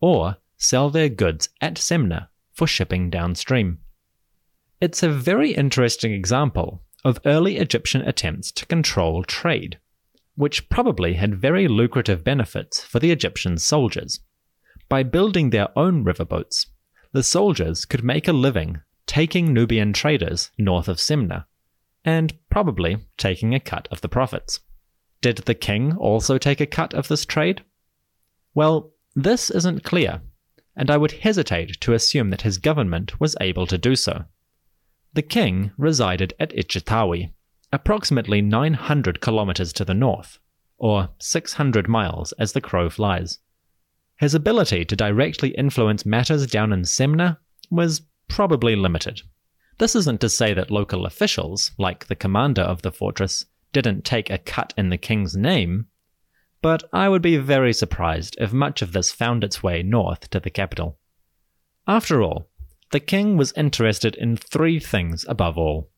or 0.00 0.36
sell 0.56 0.90
their 0.90 1.08
goods 1.08 1.48
at 1.60 1.74
Semna 1.74 2.28
for 2.52 2.66
shipping 2.66 3.08
downstream. 3.08 3.78
It's 4.80 5.02
a 5.02 5.10
very 5.10 5.52
interesting 5.52 6.12
example 6.12 6.82
of 7.04 7.20
early 7.24 7.56
Egyptian 7.56 8.02
attempts 8.02 8.50
to 8.52 8.66
control 8.66 9.22
trade, 9.22 9.78
which 10.34 10.68
probably 10.68 11.14
had 11.14 11.34
very 11.34 11.68
lucrative 11.68 12.24
benefits 12.24 12.82
for 12.82 12.98
the 12.98 13.10
Egyptian 13.10 13.58
soldiers. 13.58 14.20
By 14.88 15.02
building 15.02 15.50
their 15.50 15.68
own 15.78 16.04
riverboats, 16.04 16.66
the 17.12 17.22
soldiers 17.22 17.84
could 17.84 18.04
make 18.04 18.26
a 18.28 18.32
living 18.32 18.80
taking 19.10 19.52
Nubian 19.52 19.92
traders 19.92 20.52
north 20.56 20.86
of 20.86 20.98
Semna, 20.98 21.44
and 22.04 22.32
probably 22.48 22.98
taking 23.18 23.56
a 23.56 23.58
cut 23.58 23.88
of 23.90 24.02
the 24.02 24.08
profits. 24.08 24.60
Did 25.20 25.38
the 25.38 25.54
king 25.56 25.96
also 25.96 26.38
take 26.38 26.60
a 26.60 26.66
cut 26.66 26.94
of 26.94 27.08
this 27.08 27.26
trade? 27.26 27.64
Well, 28.54 28.92
this 29.16 29.50
isn't 29.50 29.82
clear, 29.82 30.20
and 30.76 30.92
I 30.92 30.96
would 30.96 31.10
hesitate 31.10 31.80
to 31.80 31.92
assume 31.92 32.30
that 32.30 32.42
his 32.42 32.58
government 32.58 33.18
was 33.18 33.34
able 33.40 33.66
to 33.66 33.76
do 33.76 33.96
so. 33.96 34.26
The 35.14 35.22
king 35.22 35.72
resided 35.76 36.32
at 36.38 36.54
Itjtawy, 36.54 37.32
approximately 37.72 38.40
900 38.40 39.20
kilometers 39.20 39.72
to 39.72 39.84
the 39.84 39.92
north, 39.92 40.38
or 40.78 41.08
600 41.18 41.88
miles 41.88 42.30
as 42.38 42.52
the 42.52 42.60
crow 42.60 42.88
flies. 42.88 43.40
His 44.20 44.36
ability 44.36 44.84
to 44.84 44.94
directly 44.94 45.48
influence 45.48 46.06
matters 46.06 46.46
down 46.46 46.72
in 46.72 46.82
Semna 46.82 47.38
was 47.72 48.02
probably 48.30 48.74
limited. 48.74 49.20
This 49.78 49.94
isn't 49.94 50.20
to 50.22 50.28
say 50.28 50.54
that 50.54 50.70
local 50.70 51.04
officials, 51.04 51.72
like 51.76 52.06
the 52.06 52.16
commander 52.16 52.62
of 52.62 52.82
the 52.82 52.92
fortress, 52.92 53.44
didn't 53.72 54.04
take 54.04 54.30
a 54.30 54.38
cut 54.38 54.72
in 54.76 54.88
the 54.88 54.98
king's 54.98 55.36
name, 55.36 55.86
but 56.62 56.84
I 56.92 57.08
would 57.08 57.22
be 57.22 57.36
very 57.36 57.72
surprised 57.72 58.36
if 58.38 58.52
much 58.52 58.82
of 58.82 58.92
this 58.92 59.12
found 59.12 59.44
its 59.44 59.62
way 59.62 59.82
north 59.82 60.30
to 60.30 60.40
the 60.40 60.50
capital. 60.50 60.98
After 61.86 62.22
all, 62.22 62.48
the 62.90 63.00
king 63.00 63.36
was 63.36 63.52
interested 63.52 64.14
in 64.16 64.36
three 64.36 64.78
things 64.78 65.24
above 65.28 65.56
all 65.56 65.90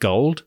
gold, 0.00 0.44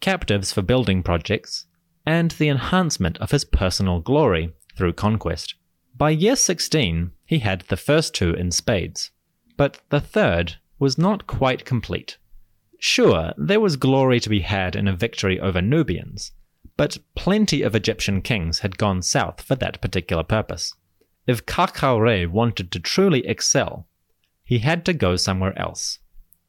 captives 0.00 0.52
for 0.52 0.62
building 0.62 1.02
projects, 1.02 1.66
and 2.06 2.32
the 2.32 2.48
enhancement 2.48 3.16
of 3.18 3.30
his 3.30 3.44
personal 3.44 4.00
glory 4.00 4.52
through 4.76 4.92
conquest. 4.92 5.54
By 5.96 6.10
year 6.10 6.36
16, 6.36 7.12
he 7.24 7.38
had 7.38 7.62
the 7.62 7.76
first 7.76 8.14
two 8.14 8.34
in 8.34 8.50
spades, 8.50 9.10
but 9.56 9.80
the 9.90 10.00
third 10.00 10.56
was 10.78 10.98
not 10.98 11.26
quite 11.26 11.64
complete. 11.64 12.18
Sure, 12.78 13.32
there 13.36 13.60
was 13.60 13.76
glory 13.76 14.20
to 14.20 14.28
be 14.28 14.40
had 14.40 14.76
in 14.76 14.86
a 14.86 14.96
victory 14.96 15.40
over 15.40 15.62
Nubians, 15.62 16.32
but 16.76 16.98
plenty 17.14 17.62
of 17.62 17.74
Egyptian 17.74 18.20
kings 18.20 18.60
had 18.60 18.78
gone 18.78 19.00
south 19.00 19.40
for 19.40 19.54
that 19.56 19.80
particular 19.80 20.22
purpose. 20.22 20.74
If 21.26 21.46
Kakaure 21.46 22.26
wanted 22.30 22.70
to 22.72 22.80
truly 22.80 23.26
excel, 23.26 23.86
he 24.44 24.58
had 24.58 24.84
to 24.84 24.92
go 24.92 25.16
somewhere 25.16 25.58
else. 25.58 25.98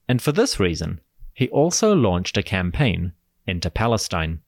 And 0.10 0.22
for 0.22 0.32
this 0.32 0.60
reason, 0.60 1.00
he 1.34 1.48
also 1.50 1.94
launched 1.96 2.38
a 2.38 2.44
campaign 2.44 3.14
into 3.48 3.70
Palestine. 3.70 4.42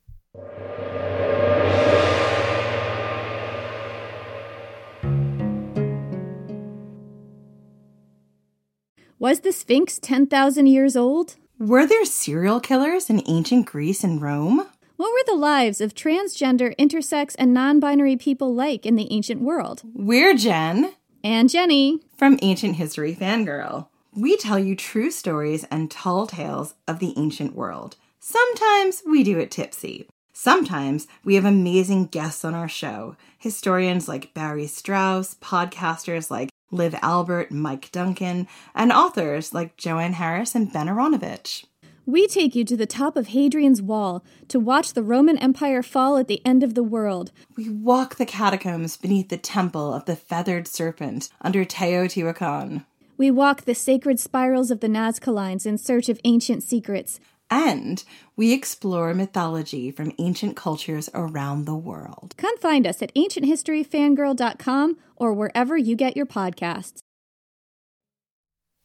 Was 9.20 9.40
the 9.40 9.52
Sphinx 9.52 9.98
10,000 10.00 10.68
years 10.68 10.96
old? 10.96 11.38
Were 11.58 11.88
there 11.88 12.06
serial 12.06 12.60
killers 12.60 13.10
in 13.10 13.24
ancient 13.26 13.66
Greece 13.66 14.04
and 14.04 14.22
Rome? 14.22 14.68
What 14.96 15.12
were 15.12 15.24
the 15.26 15.40
lives 15.40 15.82
of 15.82 15.96
transgender, 15.96 16.76
intersex, 16.78 17.36
and 17.40 17.52
non 17.52 17.80
binary 17.80 18.16
people 18.16 18.54
like 18.54 18.86
in 18.86 18.96
the 18.96 19.12
ancient 19.12 19.42
world? 19.42 19.82
We're 19.96 20.36
Jen. 20.36 20.94
And 21.24 21.50
Jenny. 21.50 22.00
From 22.16 22.38
Ancient 22.44 22.76
History 22.76 23.16
Fangirl. 23.16 23.88
We 24.14 24.38
tell 24.38 24.60
you 24.60 24.76
true 24.76 25.10
stories 25.10 25.64
and 25.72 25.90
tall 25.90 26.28
tales 26.28 26.76
of 26.88 27.00
the 27.00 27.16
ancient 27.18 27.56
world. 27.56 27.96
Sometimes 28.20 29.02
we 29.04 29.24
do 29.24 29.40
it 29.40 29.50
tipsy. 29.50 30.08
Sometimes 30.32 31.08
we 31.24 31.34
have 31.34 31.46
amazing 31.46 32.06
guests 32.06 32.46
on 32.46 32.54
our 32.54 32.70
show 32.70 33.16
historians 33.40 34.08
like 34.08 34.36
Barry 34.36 34.68
Strauss, 34.68 35.34
podcasters 35.42 36.30
like 36.30 36.50
Liv 36.72 36.96
Albert, 37.02 37.52
Mike 37.52 37.92
Duncan, 37.92 38.48
and 38.76 38.92
authors 38.92 39.54
like 39.54 39.78
Joanne 39.78 40.14
Harris 40.14 40.56
and 40.56 40.72
Ben 40.72 40.88
Aaronovitch. 40.88 41.66
We 42.06 42.26
take 42.26 42.56
you 42.56 42.64
to 42.64 42.78
the 42.78 42.86
top 42.86 43.18
of 43.18 43.28
Hadrian's 43.28 43.82
Wall 43.82 44.24
to 44.48 44.62
watch 44.62 44.94
the 44.94 45.04
Roman 45.04 45.38
Empire 45.38 45.84
fall 45.84 46.16
at 46.16 46.30
the 46.30 46.42
end 46.46 46.64
of 46.64 46.74
the 46.74 46.84
world. 46.84 47.34
We 47.58 47.70
walk 47.70 48.16
the 48.16 48.26
catacombs 48.26 48.96
beneath 48.96 49.28
the 49.28 49.38
temple 49.38 49.94
of 49.94 50.06
the 50.06 50.16
feathered 50.16 50.70
serpent 50.70 51.30
under 51.42 51.66
Teotihuacan. 51.66 52.86
We 53.18 53.30
walk 53.30 53.64
the 53.64 53.76
sacred 53.76 54.22
spirals 54.22 54.72
of 54.72 54.80
the 54.80 54.88
Nazca 54.88 55.34
Lines 55.34 55.66
in 55.66 55.78
search 55.78 56.08
of 56.08 56.22
ancient 56.24 56.64
secrets. 56.64 57.20
And 57.50 58.04
we 58.36 58.54
explore 58.54 59.14
mythology 59.14 59.92
from 59.92 60.12
ancient 60.20 60.56
cultures 60.56 61.10
around 61.14 61.66
the 61.66 61.76
world. 61.76 62.34
Come 62.38 62.58
find 62.58 62.86
us 62.86 63.02
at 63.02 63.14
ancienthistoryfangirl.com 63.16 64.98
or 65.16 65.34
wherever 65.34 65.78
you 65.78 65.96
get 65.96 66.18
your 66.18 66.26
podcasts. 66.26 67.00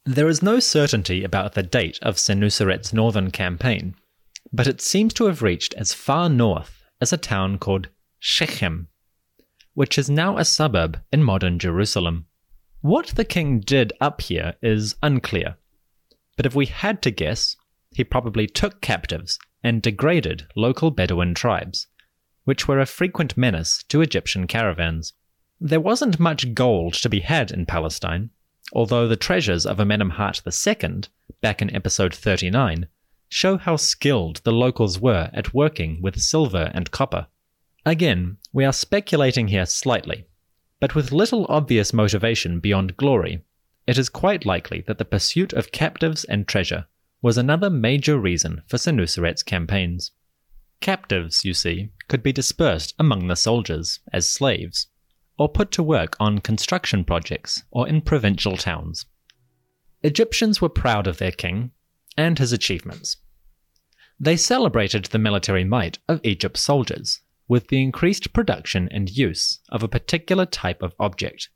There 0.04 0.28
is 0.28 0.42
no 0.42 0.58
certainty 0.58 1.22
about 1.22 1.54
the 1.54 1.62
date 1.62 1.98
of 2.02 2.16
Senuseret's 2.16 2.92
northern 2.92 3.30
campaign, 3.30 3.94
but 4.52 4.66
it 4.66 4.80
seems 4.80 5.14
to 5.14 5.26
have 5.26 5.42
reached 5.42 5.74
as 5.74 5.94
far 5.94 6.28
north 6.28 6.82
as 7.00 7.12
a 7.12 7.16
town 7.16 7.58
called 7.58 7.88
Shechem, 8.18 8.88
which 9.74 9.98
is 9.98 10.10
now 10.10 10.38
a 10.38 10.44
suburb 10.44 11.00
in 11.12 11.22
modern 11.22 11.58
Jerusalem. 11.58 12.26
What 12.80 13.08
the 13.08 13.24
king 13.24 13.60
did 13.60 13.92
up 14.00 14.22
here 14.22 14.54
is 14.60 14.96
unclear, 15.02 15.56
but 16.36 16.46
if 16.46 16.54
we 16.54 16.66
had 16.66 17.00
to 17.02 17.12
guess, 17.12 17.56
he 17.94 18.04
probably 18.04 18.46
took 18.46 18.80
captives 18.80 19.38
and 19.62 19.82
degraded 19.82 20.46
local 20.56 20.90
Bedouin 20.90 21.34
tribes, 21.34 21.86
which 22.44 22.66
were 22.66 22.80
a 22.80 22.86
frequent 22.86 23.36
menace 23.36 23.84
to 23.88 24.00
Egyptian 24.00 24.46
caravans. 24.46 25.12
There 25.60 25.80
wasn't 25.80 26.18
much 26.18 26.54
gold 26.54 26.94
to 26.94 27.08
be 27.08 27.20
had 27.20 27.50
in 27.50 27.66
Palestine, 27.66 28.30
although 28.72 29.06
the 29.06 29.16
treasures 29.16 29.66
of 29.66 29.78
Amenemhat 29.78 30.42
II, 30.46 31.02
back 31.40 31.62
in 31.62 31.74
episode 31.74 32.14
39, 32.14 32.86
show 33.28 33.56
how 33.56 33.76
skilled 33.76 34.40
the 34.44 34.52
locals 34.52 34.98
were 35.00 35.30
at 35.32 35.54
working 35.54 36.00
with 36.02 36.20
silver 36.20 36.70
and 36.74 36.90
copper. 36.90 37.26
Again, 37.86 38.38
we 38.52 38.64
are 38.64 38.72
speculating 38.72 39.48
here 39.48 39.66
slightly, 39.66 40.26
but 40.80 40.94
with 40.94 41.12
little 41.12 41.46
obvious 41.48 41.92
motivation 41.92 42.60
beyond 42.60 42.96
glory, 42.96 43.42
it 43.86 43.98
is 43.98 44.08
quite 44.08 44.46
likely 44.46 44.82
that 44.82 44.98
the 44.98 45.04
pursuit 45.04 45.52
of 45.52 45.72
captives 45.72 46.24
and 46.24 46.46
treasure 46.46 46.86
was 47.22 47.38
another 47.38 47.70
major 47.70 48.18
reason 48.18 48.62
for 48.66 48.76
Senuseret's 48.76 49.44
campaigns. 49.44 50.10
Captives, 50.80 51.44
you 51.44 51.54
see, 51.54 51.90
could 52.08 52.22
be 52.22 52.32
dispersed 52.32 52.94
among 52.98 53.28
the 53.28 53.36
soldiers 53.36 54.00
as 54.12 54.28
slaves, 54.28 54.88
or 55.38 55.48
put 55.48 55.70
to 55.70 55.82
work 55.82 56.16
on 56.18 56.40
construction 56.40 57.04
projects 57.04 57.62
or 57.70 57.88
in 57.88 58.00
provincial 58.00 58.56
towns. 58.56 59.06
Egyptians 60.02 60.60
were 60.60 60.68
proud 60.68 61.06
of 61.06 61.18
their 61.18 61.30
king 61.30 61.70
and 62.16 62.38
his 62.38 62.52
achievements. 62.52 63.16
They 64.18 64.36
celebrated 64.36 65.06
the 65.06 65.18
military 65.18 65.64
might 65.64 66.00
of 66.08 66.20
Egypt's 66.24 66.60
soldiers 66.60 67.20
with 67.48 67.68
the 67.68 67.82
increased 67.82 68.32
production 68.32 68.88
and 68.90 69.10
use 69.10 69.60
of 69.68 69.82
a 69.82 69.88
particular 69.88 70.46
type 70.46 70.82
of 70.82 70.94
object, 70.98 71.48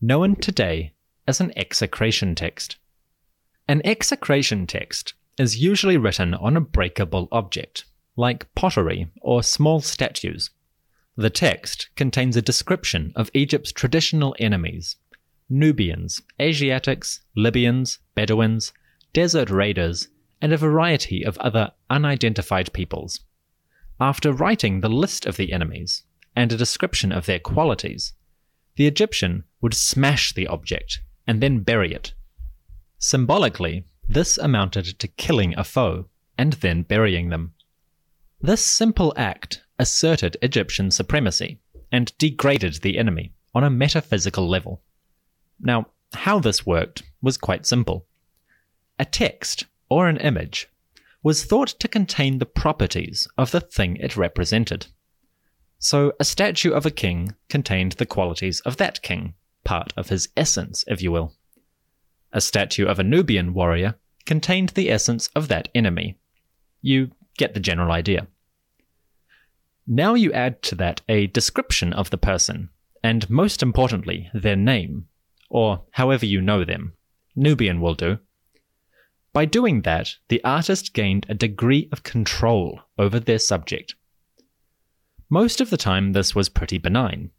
known 0.00 0.36
today 0.36 0.94
as 1.26 1.40
an 1.40 1.52
execration 1.56 2.34
text. 2.34 2.76
An 3.68 3.82
execration 3.84 4.68
text 4.68 5.14
is 5.38 5.58
usually 5.58 5.96
written 5.96 6.34
on 6.34 6.56
a 6.56 6.60
breakable 6.60 7.26
object, 7.32 7.84
like 8.16 8.54
pottery 8.54 9.08
or 9.20 9.42
small 9.42 9.80
statues. 9.80 10.50
The 11.16 11.30
text 11.30 11.88
contains 11.96 12.36
a 12.36 12.42
description 12.42 13.12
of 13.16 13.30
Egypt's 13.34 13.72
traditional 13.72 14.36
enemies 14.38 14.96
Nubians, 15.48 16.22
Asiatics, 16.40 17.22
Libyans, 17.36 17.98
Bedouins, 18.14 18.72
desert 19.12 19.50
raiders, 19.50 20.08
and 20.40 20.52
a 20.52 20.56
variety 20.56 21.24
of 21.24 21.36
other 21.38 21.72
unidentified 21.90 22.72
peoples. 22.72 23.20
After 23.98 24.32
writing 24.32 24.80
the 24.80 24.88
list 24.88 25.26
of 25.26 25.36
the 25.36 25.52
enemies 25.52 26.04
and 26.36 26.52
a 26.52 26.56
description 26.56 27.10
of 27.10 27.26
their 27.26 27.40
qualities, 27.40 28.12
the 28.76 28.86
Egyptian 28.86 29.42
would 29.60 29.74
smash 29.74 30.32
the 30.32 30.46
object 30.46 31.00
and 31.26 31.40
then 31.40 31.60
bury 31.60 31.92
it 31.92 32.12
Symbolically, 32.98 33.84
this 34.08 34.38
amounted 34.38 34.98
to 34.98 35.08
killing 35.08 35.54
a 35.56 35.64
foe 35.64 36.06
and 36.38 36.54
then 36.54 36.82
burying 36.82 37.28
them. 37.28 37.54
This 38.40 38.64
simple 38.64 39.12
act 39.16 39.62
asserted 39.78 40.36
Egyptian 40.42 40.90
supremacy 40.90 41.60
and 41.92 42.16
degraded 42.18 42.82
the 42.82 42.98
enemy 42.98 43.32
on 43.54 43.64
a 43.64 43.70
metaphysical 43.70 44.48
level. 44.48 44.82
Now, 45.60 45.88
how 46.12 46.38
this 46.38 46.66
worked 46.66 47.02
was 47.22 47.36
quite 47.36 47.66
simple. 47.66 48.06
A 48.98 49.04
text, 49.04 49.64
or 49.88 50.08
an 50.08 50.16
image, 50.18 50.68
was 51.22 51.44
thought 51.44 51.68
to 51.68 51.88
contain 51.88 52.38
the 52.38 52.46
properties 52.46 53.26
of 53.36 53.50
the 53.50 53.60
thing 53.60 53.96
it 53.96 54.16
represented. 54.16 54.86
So, 55.78 56.12
a 56.18 56.24
statue 56.24 56.72
of 56.72 56.86
a 56.86 56.90
king 56.90 57.34
contained 57.48 57.92
the 57.92 58.06
qualities 58.06 58.60
of 58.60 58.76
that 58.78 59.02
king, 59.02 59.34
part 59.64 59.92
of 59.96 60.08
his 60.08 60.28
essence, 60.36 60.84
if 60.86 61.02
you 61.02 61.12
will. 61.12 61.34
A 62.32 62.40
statue 62.40 62.86
of 62.86 62.98
a 62.98 63.04
Nubian 63.04 63.54
warrior 63.54 63.96
contained 64.24 64.70
the 64.70 64.90
essence 64.90 65.28
of 65.34 65.48
that 65.48 65.68
enemy. 65.74 66.18
You 66.82 67.10
get 67.38 67.54
the 67.54 67.60
general 67.60 67.92
idea. 67.92 68.26
Now 69.86 70.14
you 70.14 70.32
add 70.32 70.62
to 70.62 70.74
that 70.76 71.00
a 71.08 71.28
description 71.28 71.92
of 71.92 72.10
the 72.10 72.18
person, 72.18 72.70
and 73.04 73.30
most 73.30 73.62
importantly, 73.62 74.30
their 74.34 74.56
name, 74.56 75.06
or 75.48 75.84
however 75.92 76.26
you 76.26 76.40
know 76.40 76.64
them. 76.64 76.94
Nubian 77.36 77.80
will 77.80 77.94
do. 77.94 78.18
By 79.32 79.44
doing 79.44 79.82
that, 79.82 80.14
the 80.28 80.42
artist 80.42 80.94
gained 80.94 81.26
a 81.28 81.34
degree 81.34 81.88
of 81.92 82.02
control 82.02 82.80
over 82.98 83.20
their 83.20 83.38
subject. 83.38 83.94
Most 85.28 85.60
of 85.60 85.70
the 85.70 85.76
time, 85.76 86.12
this 86.12 86.34
was 86.34 86.48
pretty 86.48 86.78
benign. 86.78 87.30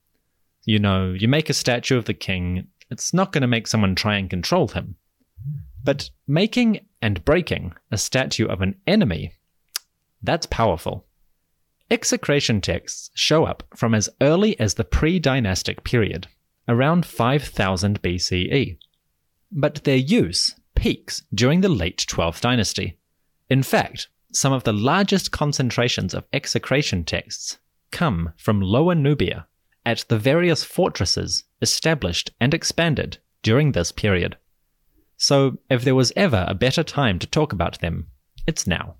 You 0.63 0.79
know, 0.79 1.13
you 1.13 1.27
make 1.27 1.49
a 1.49 1.53
statue 1.53 1.97
of 1.97 2.05
the 2.05 2.13
king, 2.13 2.67
it's 2.89 3.13
not 3.13 3.31
going 3.31 3.41
to 3.41 3.47
make 3.47 3.67
someone 3.67 3.95
try 3.95 4.17
and 4.17 4.29
control 4.29 4.69
him. 4.69 4.95
But 5.83 6.09
making 6.27 6.85
and 7.01 7.23
breaking 7.23 7.73
a 7.91 7.97
statue 7.97 8.47
of 8.47 8.61
an 8.61 8.75
enemy, 8.85 9.33
that's 10.21 10.45
powerful. 10.45 11.05
Execration 11.89 12.59
texts 12.59 13.09
show 13.13 13.45
up 13.45 13.63
from 13.75 13.95
as 13.95 14.09
early 14.19 14.59
as 14.59 14.73
the 14.73 14.83
pre 14.83 15.19
dynastic 15.19 15.83
period, 15.83 16.27
around 16.67 17.05
5000 17.05 18.01
BCE. 18.01 18.77
But 19.51 19.83
their 19.85 19.95
use 19.95 20.53
peaks 20.75 21.23
during 21.33 21.61
the 21.61 21.69
late 21.69 22.05
12th 22.09 22.41
dynasty. 22.41 22.97
In 23.49 23.63
fact, 23.63 24.09
some 24.33 24.51
of 24.51 24.63
the 24.63 24.73
largest 24.73 25.31
concentrations 25.31 26.13
of 26.13 26.25
execration 26.33 27.05
texts 27.05 27.57
come 27.91 28.33
from 28.37 28.61
Lower 28.61 28.93
Nubia 28.93 29.47
at 29.87 30.03
the 30.09 30.19
various 30.19 30.65
fortresses 30.65 31.45
established 31.61 32.29
and 32.41 32.53
expanded 32.53 33.19
during 33.41 33.71
this 33.71 33.93
period. 33.93 34.35
So, 35.15 35.59
if 35.69 35.85
there 35.85 35.95
was 35.95 36.11
ever 36.17 36.45
a 36.45 36.53
better 36.53 36.83
time 36.83 37.19
to 37.19 37.25
talk 37.25 37.53
about 37.53 37.79
them, 37.79 38.07
it's 38.45 38.67
now. 38.67 38.95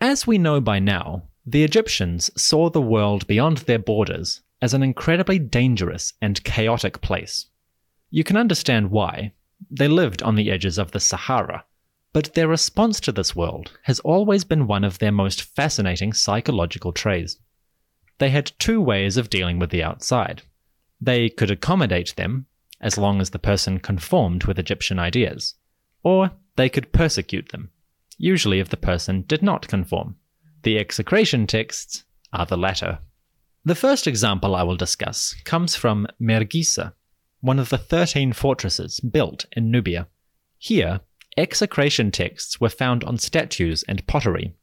As 0.00 0.26
we 0.26 0.38
know 0.38 0.58
by 0.58 0.78
now, 0.78 1.24
the 1.44 1.64
Egyptians 1.64 2.30
saw 2.34 2.70
the 2.70 2.80
world 2.80 3.26
beyond 3.26 3.58
their 3.58 3.78
borders 3.78 4.40
as 4.62 4.72
an 4.72 4.82
incredibly 4.82 5.38
dangerous 5.38 6.14
and 6.22 6.42
chaotic 6.44 7.02
place. 7.02 7.48
You 8.10 8.24
can 8.24 8.38
understand 8.38 8.90
why. 8.90 9.34
They 9.70 9.86
lived 9.86 10.22
on 10.22 10.36
the 10.36 10.50
edges 10.50 10.78
of 10.78 10.92
the 10.92 11.00
Sahara, 11.00 11.66
but 12.14 12.32
their 12.32 12.48
response 12.48 13.00
to 13.00 13.12
this 13.12 13.36
world 13.36 13.78
has 13.82 14.00
always 14.00 14.44
been 14.44 14.66
one 14.66 14.82
of 14.82 14.98
their 14.98 15.12
most 15.12 15.42
fascinating 15.42 16.14
psychological 16.14 16.92
traits. 16.92 17.36
They 18.22 18.30
had 18.30 18.52
two 18.60 18.80
ways 18.80 19.16
of 19.16 19.30
dealing 19.30 19.58
with 19.58 19.70
the 19.70 19.82
outside. 19.82 20.42
They 21.00 21.28
could 21.28 21.50
accommodate 21.50 22.14
them, 22.14 22.46
as 22.80 22.96
long 22.96 23.20
as 23.20 23.30
the 23.30 23.40
person 23.40 23.80
conformed 23.80 24.44
with 24.44 24.60
Egyptian 24.60 25.00
ideas, 25.00 25.56
or 26.04 26.30
they 26.54 26.68
could 26.68 26.92
persecute 26.92 27.48
them, 27.48 27.70
usually 28.18 28.60
if 28.60 28.68
the 28.68 28.76
person 28.76 29.22
did 29.22 29.42
not 29.42 29.66
conform. 29.66 30.14
The 30.62 30.78
execration 30.78 31.48
texts 31.48 32.04
are 32.32 32.46
the 32.46 32.56
latter. 32.56 33.00
The 33.64 33.74
first 33.74 34.06
example 34.06 34.54
I 34.54 34.62
will 34.62 34.76
discuss 34.76 35.34
comes 35.42 35.74
from 35.74 36.06
Mirgissa, 36.20 36.92
one 37.40 37.58
of 37.58 37.70
the 37.70 37.76
13 37.76 38.34
fortresses 38.34 39.00
built 39.00 39.46
in 39.56 39.68
Nubia. 39.68 40.06
Here, 40.58 41.00
execration 41.36 42.12
texts 42.12 42.60
were 42.60 42.68
found 42.68 43.02
on 43.02 43.18
statues 43.18 43.82
and 43.88 44.06
pottery, 44.06 44.54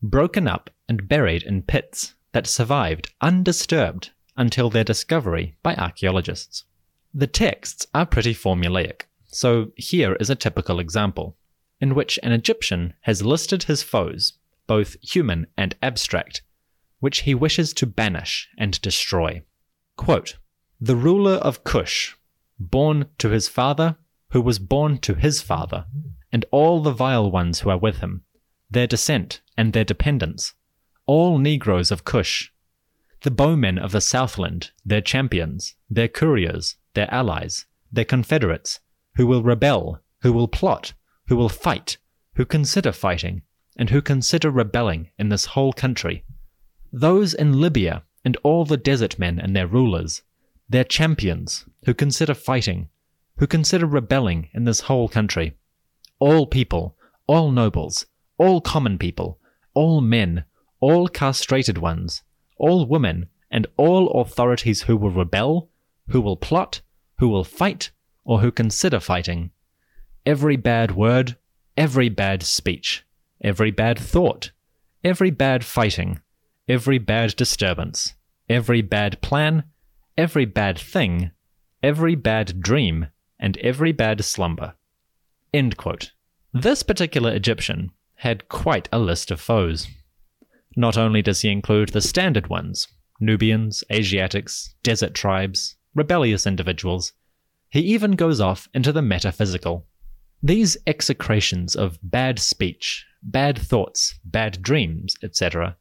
broken 0.00 0.46
up 0.46 0.70
and 0.88 1.08
buried 1.08 1.42
in 1.42 1.62
pits 1.62 2.14
that 2.32 2.46
survived 2.46 3.12
undisturbed 3.20 4.10
until 4.36 4.70
their 4.70 4.84
discovery 4.84 5.56
by 5.62 5.74
archaeologists. 5.74 6.64
The 7.12 7.26
texts 7.26 7.86
are 7.92 8.06
pretty 8.06 8.34
formulaic, 8.34 9.02
so 9.26 9.72
here 9.76 10.14
is 10.14 10.30
a 10.30 10.36
typical 10.36 10.78
example, 10.78 11.36
in 11.80 11.94
which 11.94 12.18
an 12.22 12.32
Egyptian 12.32 12.94
has 13.02 13.22
listed 13.22 13.64
his 13.64 13.82
foes, 13.82 14.34
both 14.66 14.96
human 15.02 15.46
and 15.56 15.74
abstract, 15.82 16.42
which 17.00 17.20
he 17.22 17.34
wishes 17.34 17.72
to 17.74 17.86
banish 17.86 18.48
and 18.56 18.80
destroy. 18.80 19.42
Quote, 19.96 20.36
the 20.80 20.96
ruler 20.96 21.34
of 21.34 21.64
Cush, 21.64 22.16
born 22.58 23.06
to 23.18 23.28
his 23.30 23.48
father, 23.48 23.96
who 24.30 24.40
was 24.40 24.58
born 24.58 24.98
to 24.98 25.14
his 25.14 25.42
father, 25.42 25.86
and 26.32 26.44
all 26.50 26.82
the 26.82 26.92
vile 26.92 27.30
ones 27.30 27.60
who 27.60 27.70
are 27.70 27.78
with 27.78 27.98
him, 27.98 28.22
their 28.70 28.86
descent 28.86 29.40
and 29.56 29.72
their 29.72 29.84
dependents, 29.84 30.54
all 31.10 31.38
Negroes 31.38 31.90
of 31.90 32.04
Cush, 32.04 32.52
the 33.22 33.32
bowmen 33.32 33.78
of 33.78 33.90
the 33.90 34.00
Southland, 34.00 34.70
their 34.84 35.00
champions, 35.00 35.74
their 35.90 36.06
couriers, 36.06 36.76
their 36.94 37.12
allies, 37.12 37.66
their 37.90 38.04
confederates, 38.04 38.78
who 39.16 39.26
will 39.26 39.42
rebel, 39.42 40.00
who 40.22 40.32
will 40.32 40.46
plot, 40.46 40.92
who 41.26 41.34
will 41.34 41.48
fight, 41.48 41.96
who 42.36 42.44
consider 42.44 42.92
fighting, 42.92 43.42
and 43.76 43.90
who 43.90 44.00
consider 44.00 44.52
rebelling 44.52 45.08
in 45.18 45.30
this 45.30 45.46
whole 45.46 45.72
country. 45.72 46.22
Those 46.92 47.34
in 47.34 47.60
Libya 47.60 48.04
and 48.24 48.36
all 48.44 48.64
the 48.64 48.76
desert 48.76 49.18
men 49.18 49.40
and 49.40 49.56
their 49.56 49.66
rulers, 49.66 50.22
their 50.68 50.84
champions, 50.84 51.66
who 51.86 51.92
consider 51.92 52.34
fighting, 52.34 52.88
who 53.38 53.48
consider 53.48 53.86
rebelling 53.86 54.48
in 54.54 54.62
this 54.62 54.82
whole 54.82 55.08
country. 55.08 55.56
All 56.20 56.46
people, 56.46 56.96
all 57.26 57.50
nobles, 57.50 58.06
all 58.38 58.60
common 58.60 58.96
people, 58.96 59.40
all 59.74 60.00
men, 60.00 60.44
all 60.80 61.08
castrated 61.08 61.78
ones, 61.78 62.22
all 62.56 62.86
women, 62.86 63.28
and 63.50 63.66
all 63.76 64.20
authorities 64.20 64.82
who 64.82 64.96
will 64.96 65.10
rebel, 65.10 65.68
who 66.08 66.20
will 66.20 66.36
plot, 66.36 66.80
who 67.18 67.28
will 67.28 67.44
fight, 67.44 67.90
or 68.24 68.40
who 68.40 68.50
consider 68.50 69.00
fighting. 69.00 69.50
Every 70.26 70.56
bad 70.56 70.94
word, 70.96 71.36
every 71.76 72.08
bad 72.08 72.42
speech, 72.42 73.04
every 73.40 73.70
bad 73.70 73.98
thought, 73.98 74.52
every 75.02 75.30
bad 75.30 75.64
fighting, 75.64 76.20
every 76.68 76.98
bad 76.98 77.34
disturbance, 77.36 78.14
every 78.48 78.82
bad 78.82 79.20
plan, 79.20 79.64
every 80.16 80.44
bad 80.44 80.78
thing, 80.78 81.30
every 81.82 82.14
bad 82.14 82.60
dream, 82.60 83.06
and 83.38 83.56
every 83.58 83.92
bad 83.92 84.24
slumber. 84.24 84.74
This 86.52 86.82
particular 86.82 87.32
Egyptian 87.32 87.90
had 88.16 88.48
quite 88.48 88.88
a 88.92 88.98
list 88.98 89.30
of 89.30 89.40
foes. 89.40 89.88
Not 90.76 90.96
only 90.96 91.20
does 91.20 91.40
he 91.40 91.50
include 91.50 91.88
the 91.88 92.00
standard 92.00 92.46
ones 92.46 92.86
Nubians, 93.18 93.84
Asiatics, 93.90 94.74
desert 94.82 95.14
tribes, 95.14 95.76
rebellious 95.94 96.46
individuals, 96.46 97.12
he 97.68 97.80
even 97.80 98.12
goes 98.12 98.40
off 98.40 98.68
into 98.72 98.92
the 98.92 99.02
metaphysical. 99.02 99.86
These 100.42 100.76
execrations 100.86 101.76
of 101.76 101.98
bad 102.02 102.38
speech, 102.38 103.04
bad 103.22 103.58
thoughts, 103.58 104.18
bad 104.24 104.62
dreams, 104.62 105.16
etc., 105.22 105.76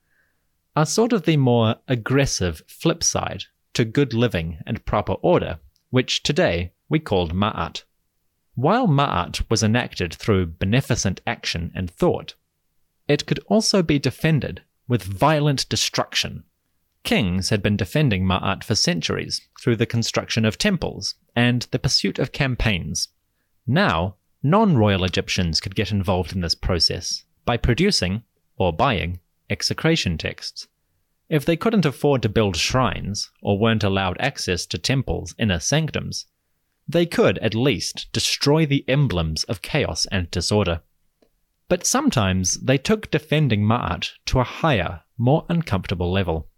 are 0.75 0.85
sort 0.85 1.13
of 1.13 1.23
the 1.23 1.37
more 1.37 1.75
aggressive 1.87 2.61
flip 2.67 3.03
side 3.03 3.45
to 3.73 3.85
good 3.85 4.13
living 4.13 4.57
and 4.65 4.85
proper 4.85 5.13
order, 5.13 5.59
which 5.91 6.23
today 6.23 6.73
we 6.89 6.99
called 6.99 7.33
Ma'at. 7.33 7.83
While 8.55 8.87
Ma'at 8.87 9.49
was 9.49 9.63
enacted 9.63 10.13
through 10.13 10.47
beneficent 10.47 11.21
action 11.25 11.71
and 11.73 11.89
thought, 11.89 12.35
it 13.07 13.25
could 13.25 13.39
also 13.47 13.81
be 13.81 13.97
defended 13.97 14.61
with 14.89 15.03
violent 15.03 15.69
destruction. 15.69 16.43
Kings 17.03 17.49
had 17.49 17.63
been 17.63 17.77
defending 17.77 18.25
Ma'at 18.25 18.63
for 18.63 18.75
centuries 18.75 19.47
through 19.61 19.77
the 19.77 19.85
construction 19.85 20.43
of 20.43 20.57
temples 20.57 21.15
and 21.35 21.67
the 21.71 21.79
pursuit 21.79 22.19
of 22.19 22.33
campaigns. 22.33 23.07
Now, 23.65 24.15
non 24.43 24.75
royal 24.75 25.05
Egyptians 25.05 25.61
could 25.61 25.75
get 25.75 25.91
involved 25.91 26.33
in 26.33 26.41
this 26.41 26.55
process 26.55 27.23
by 27.45 27.55
producing, 27.55 28.23
or 28.57 28.73
buying, 28.73 29.19
execration 29.49 30.17
texts. 30.17 30.67
If 31.29 31.45
they 31.45 31.55
couldn't 31.55 31.85
afford 31.85 32.21
to 32.23 32.29
build 32.29 32.57
shrines 32.57 33.31
or 33.41 33.59
weren't 33.59 33.83
allowed 33.83 34.17
access 34.19 34.65
to 34.65 34.77
temples' 34.77 35.35
inner 35.37 35.59
sanctums, 35.59 36.25
they 36.87 37.05
could 37.05 37.37
at 37.37 37.53
least 37.53 38.07
destroy 38.11 38.65
the 38.65 38.83
emblems 38.89 39.43
of 39.43 39.61
chaos 39.61 40.07
and 40.11 40.29
disorder. 40.31 40.81
But 41.69 41.85
sometimes 41.85 42.55
they 42.55 42.77
took 42.77 43.11
defending 43.11 43.61
Ma'at 43.61 44.11
to 44.25 44.39
a 44.39 44.43
higher, 44.43 45.01
more 45.17 45.45
uncomfortable 45.49 46.11
level. 46.11 46.49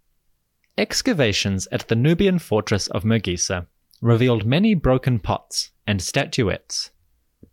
Excavations 0.78 1.68
at 1.70 1.86
the 1.88 1.94
Nubian 1.94 2.38
fortress 2.38 2.86
of 2.88 3.04
Mirgissa 3.04 3.66
revealed 4.00 4.46
many 4.46 4.74
broken 4.74 5.18
pots 5.18 5.70
and 5.86 6.00
statuettes, 6.00 6.90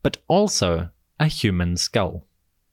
but 0.01 0.17
also 0.29 0.89
a 1.19 1.27
human 1.27 1.75
skull. 1.75 2.25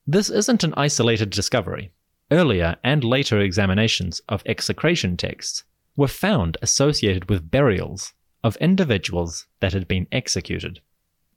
This 0.06 0.30
isn't 0.30 0.62
an 0.62 0.72
isolated 0.76 1.30
discovery. 1.30 1.90
Earlier 2.30 2.76
and 2.84 3.02
later 3.02 3.40
examinations 3.40 4.22
of 4.28 4.42
execration 4.46 5.16
texts 5.16 5.64
were 5.96 6.06
found 6.06 6.56
associated 6.62 7.28
with 7.28 7.50
burials 7.50 8.12
of 8.44 8.56
individuals 8.58 9.46
that 9.58 9.72
had 9.72 9.88
been 9.88 10.06
executed. 10.12 10.80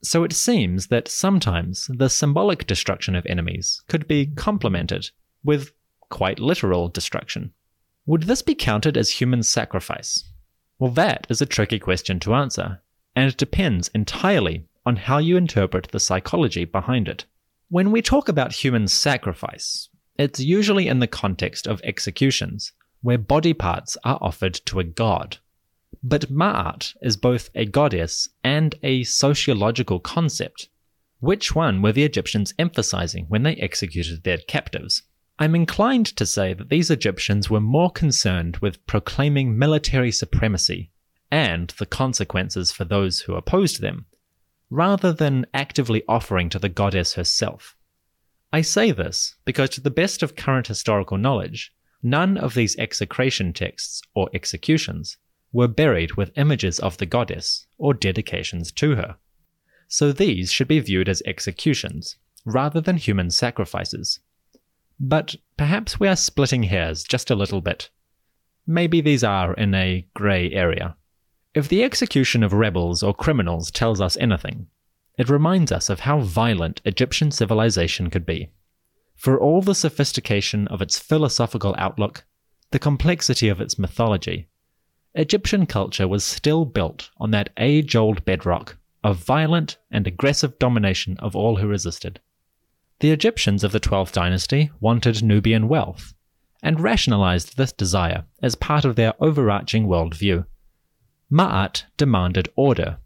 So 0.02 0.24
it 0.24 0.34
seems 0.34 0.88
that 0.88 1.08
sometimes 1.08 1.90
the 1.94 2.10
symbolic 2.10 2.66
destruction 2.66 3.16
of 3.16 3.26
enemies 3.26 3.82
could 3.88 4.08
be 4.08 4.28
complemented 4.28 5.10
with 5.44 5.72
quite 6.10 6.40
literal 6.40 6.88
destruction. 6.88 7.54
Would 8.06 8.24
this 8.24 8.42
be 8.42 8.56
counted 8.56 8.98
as 8.98 9.12
human 9.12 9.44
sacrifice? 9.44 10.24
Well, 10.80 10.92
that 10.92 11.28
is 11.30 11.42
a 11.42 11.46
tricky 11.46 11.80
question 11.80 12.20
to 12.22 12.34
answer, 12.34 12.82
and 13.16 13.30
it 13.30 13.38
depends 13.38 13.90
entirely 13.90 14.66
on 14.86 14.96
how 14.96 15.18
you 15.18 15.36
interpret 15.36 15.90
the 15.92 16.00
psychology 16.00 16.66
behind 16.66 17.08
it. 17.08 17.26
When 17.70 17.92
we 17.92 18.02
talk 18.02 18.30
about 18.30 18.54
human 18.54 18.88
sacrifice, 18.88 19.90
it's 20.18 20.40
usually 20.40 20.88
in 20.88 21.00
the 21.00 21.08
context 21.08 21.68
of 21.68 21.82
executions, 21.84 22.72
where 23.02 23.18
body 23.18 23.54
parts 23.54 23.98
are 24.04 24.18
offered 24.22 24.54
to 24.66 24.80
a 24.80 24.84
god. 24.84 25.38
But 26.04 26.32
Ma'at 26.32 26.96
is 27.02 27.18
both 27.18 27.50
a 27.56 27.66
goddess 27.66 28.30
and 28.44 28.76
a 28.84 29.04
sociological 29.04 30.00
concept. 30.00 30.70
Which 31.20 31.54
one 31.54 31.82
were 31.82 31.92
the 31.92 32.06
Egyptians 32.06 32.54
emphasizing 32.58 33.26
when 33.28 33.44
they 33.44 33.56
executed 33.56 34.24
their 34.24 34.38
captives? 34.38 35.04
I'm 35.38 35.56
inclined 35.56 36.06
to 36.16 36.26
say 36.26 36.54
that 36.54 36.70
these 36.70 36.90
Egyptians 36.90 37.50
were 37.50 37.60
more 37.60 37.92
concerned 37.92 38.58
with 38.58 38.86
proclaiming 38.88 39.58
military 39.58 40.12
supremacy 40.12 40.92
and 41.32 41.70
the 41.72 41.86
consequences 41.86 42.72
for 42.72 42.86
those 42.86 43.22
who 43.22 43.36
opposed 43.36 43.82
them, 43.82 44.06
rather 44.70 45.12
than 45.12 45.46
actively 45.54 46.04
offering 46.08 46.50
to 46.50 46.60
the 46.60 46.70
goddess 46.70 47.16
herself. 47.16 47.76
I 48.54 48.62
say 48.62 48.92
this 48.92 49.36
because, 49.44 49.70
to 49.72 49.82
the 49.82 49.92
best 49.92 50.24
of 50.24 50.36
current 50.36 50.68
historical 50.68 51.18
knowledge, 51.18 51.74
none 52.02 52.38
of 52.38 52.54
these 52.54 52.78
execration 52.78 53.54
texts 53.54 54.02
or 54.14 54.30
executions 54.34 55.18
were 55.52 55.68
buried 55.68 56.16
with 56.16 56.38
images 56.38 56.80
of 56.80 56.98
the 56.98 57.06
goddess 57.06 57.66
or 57.78 57.94
dedications 57.94 58.72
to 58.74 58.96
her. 58.96 59.18
So 59.88 60.12
these 60.12 60.52
should 60.52 60.68
be 60.68 60.80
viewed 60.80 61.10
as 61.10 61.24
executions 61.26 62.18
rather 62.46 62.80
than 62.80 62.98
human 62.98 63.32
sacrifices. 63.32 64.20
But 65.00 65.36
perhaps 65.58 66.00
we 66.00 66.08
are 66.08 66.16
splitting 66.16 66.64
hairs 66.64 67.04
just 67.04 67.32
a 67.32 67.36
little 67.36 67.62
bit. 67.62 67.90
Maybe 68.68 69.02
these 69.02 69.24
are 69.24 69.54
in 69.54 69.74
a 69.74 70.06
grey 70.14 70.52
area. 70.52 70.96
If 71.56 71.68
the 71.68 71.84
execution 71.84 72.44
of 72.44 72.54
rebels 72.54 73.02
or 73.02 73.14
criminals 73.14 73.72
tells 73.72 74.00
us 74.00 74.18
anything, 74.18 74.68
it 75.18 75.30
reminds 75.30 75.72
us 75.72 75.90
of 75.90 76.02
how 76.02 76.20
violent 76.20 76.82
Egyptian 76.86 77.32
civilization 77.32 78.10
could 78.10 78.26
be. 78.26 78.52
For 79.16 79.40
all 79.40 79.62
the 79.62 79.76
sophistication 79.76 80.68
of 80.68 80.82
its 80.82 81.00
philosophical 81.00 81.76
outlook, 81.78 82.26
the 82.72 82.80
complexity 82.80 83.50
of 83.50 83.60
its 83.60 83.80
mythology, 83.80 84.48
Egyptian 85.16 85.66
culture 85.66 86.08
was 86.08 86.24
still 86.24 86.66
built 86.66 87.10
on 87.18 87.32
that 87.32 87.50
age 87.58 87.96
old 87.96 88.24
bedrock 88.26 88.78
of 89.04 89.18
violent 89.18 89.78
and 89.90 90.06
aggressive 90.06 90.60
domination 90.60 91.18
of 91.20 91.36
all 91.36 91.58
who 91.58 91.68
resisted. 91.68 92.20
The 93.00 93.12
Egyptians 93.12 93.64
of 93.64 93.72
the 93.72 93.80
12th 93.80 94.12
dynasty 94.12 94.72
wanted 94.80 95.24
Nubian 95.24 95.68
wealth 95.68 96.14
and 96.62 96.80
rationalized 96.80 97.56
this 97.56 97.72
desire 97.72 98.26
as 98.44 98.56
part 98.56 98.86
of 98.86 98.96
their 98.96 99.14
overarching 99.20 99.88
worldview. 99.88 100.46
Ma'at 101.32 101.86
demanded 101.96 102.50
order, 102.56 102.98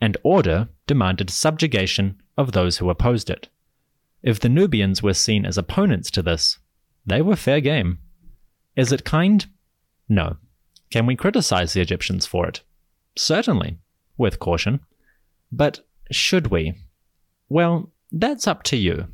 and 0.00 0.16
order 0.22 0.68
demanded 0.86 1.30
subjugation 1.30 2.20
of 2.36 2.52
those 2.52 2.78
who 2.78 2.90
opposed 2.90 3.30
it. 3.30 3.48
If 4.22 4.38
the 4.38 4.48
Nubians 4.48 5.02
were 5.02 5.14
seen 5.14 5.46
as 5.46 5.56
opponents 5.56 6.10
to 6.12 6.22
this, 6.22 6.58
they 7.06 7.22
were 7.22 7.36
fair 7.36 7.60
game. 7.60 8.00
Is 8.76 8.92
it 8.92 9.04
kind? 9.04 9.46
No. 10.08 10.36
Can 10.90 11.06
we 11.06 11.16
criticize 11.16 11.72
the 11.72 11.80
Egyptians 11.80 12.26
for 12.26 12.46
it? 12.48 12.62
Certainly, 13.16 13.78
with 14.16 14.38
caution. 14.38 14.80
But 15.52 15.80
should 16.10 16.48
we? 16.48 16.74
Well, 17.48 17.90
that's 18.10 18.46
up 18.46 18.62
to 18.64 18.76
you. 18.76 19.08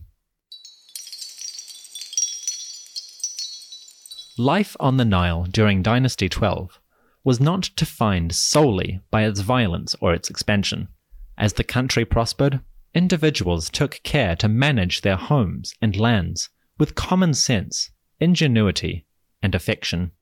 Life 4.36 4.76
on 4.80 4.96
the 4.96 5.04
Nile 5.04 5.44
during 5.44 5.82
Dynasty 5.82 6.28
12 6.28 6.80
was 7.22 7.40
not 7.40 7.70
defined 7.76 8.34
solely 8.34 9.00
by 9.10 9.24
its 9.24 9.40
violence 9.40 9.94
or 10.00 10.12
its 10.12 10.28
expansion. 10.28 10.88
As 11.38 11.54
the 11.54 11.64
country 11.64 12.04
prospered, 12.04 12.60
individuals 12.94 13.70
took 13.70 14.00
care 14.02 14.36
to 14.36 14.48
manage 14.48 15.00
their 15.00 15.16
homes 15.16 15.74
and 15.80 15.96
lands 15.96 16.50
with 16.78 16.94
common 16.94 17.34
sense, 17.34 17.90
ingenuity, 18.20 19.06
and 19.42 19.54
affection. 19.54 20.12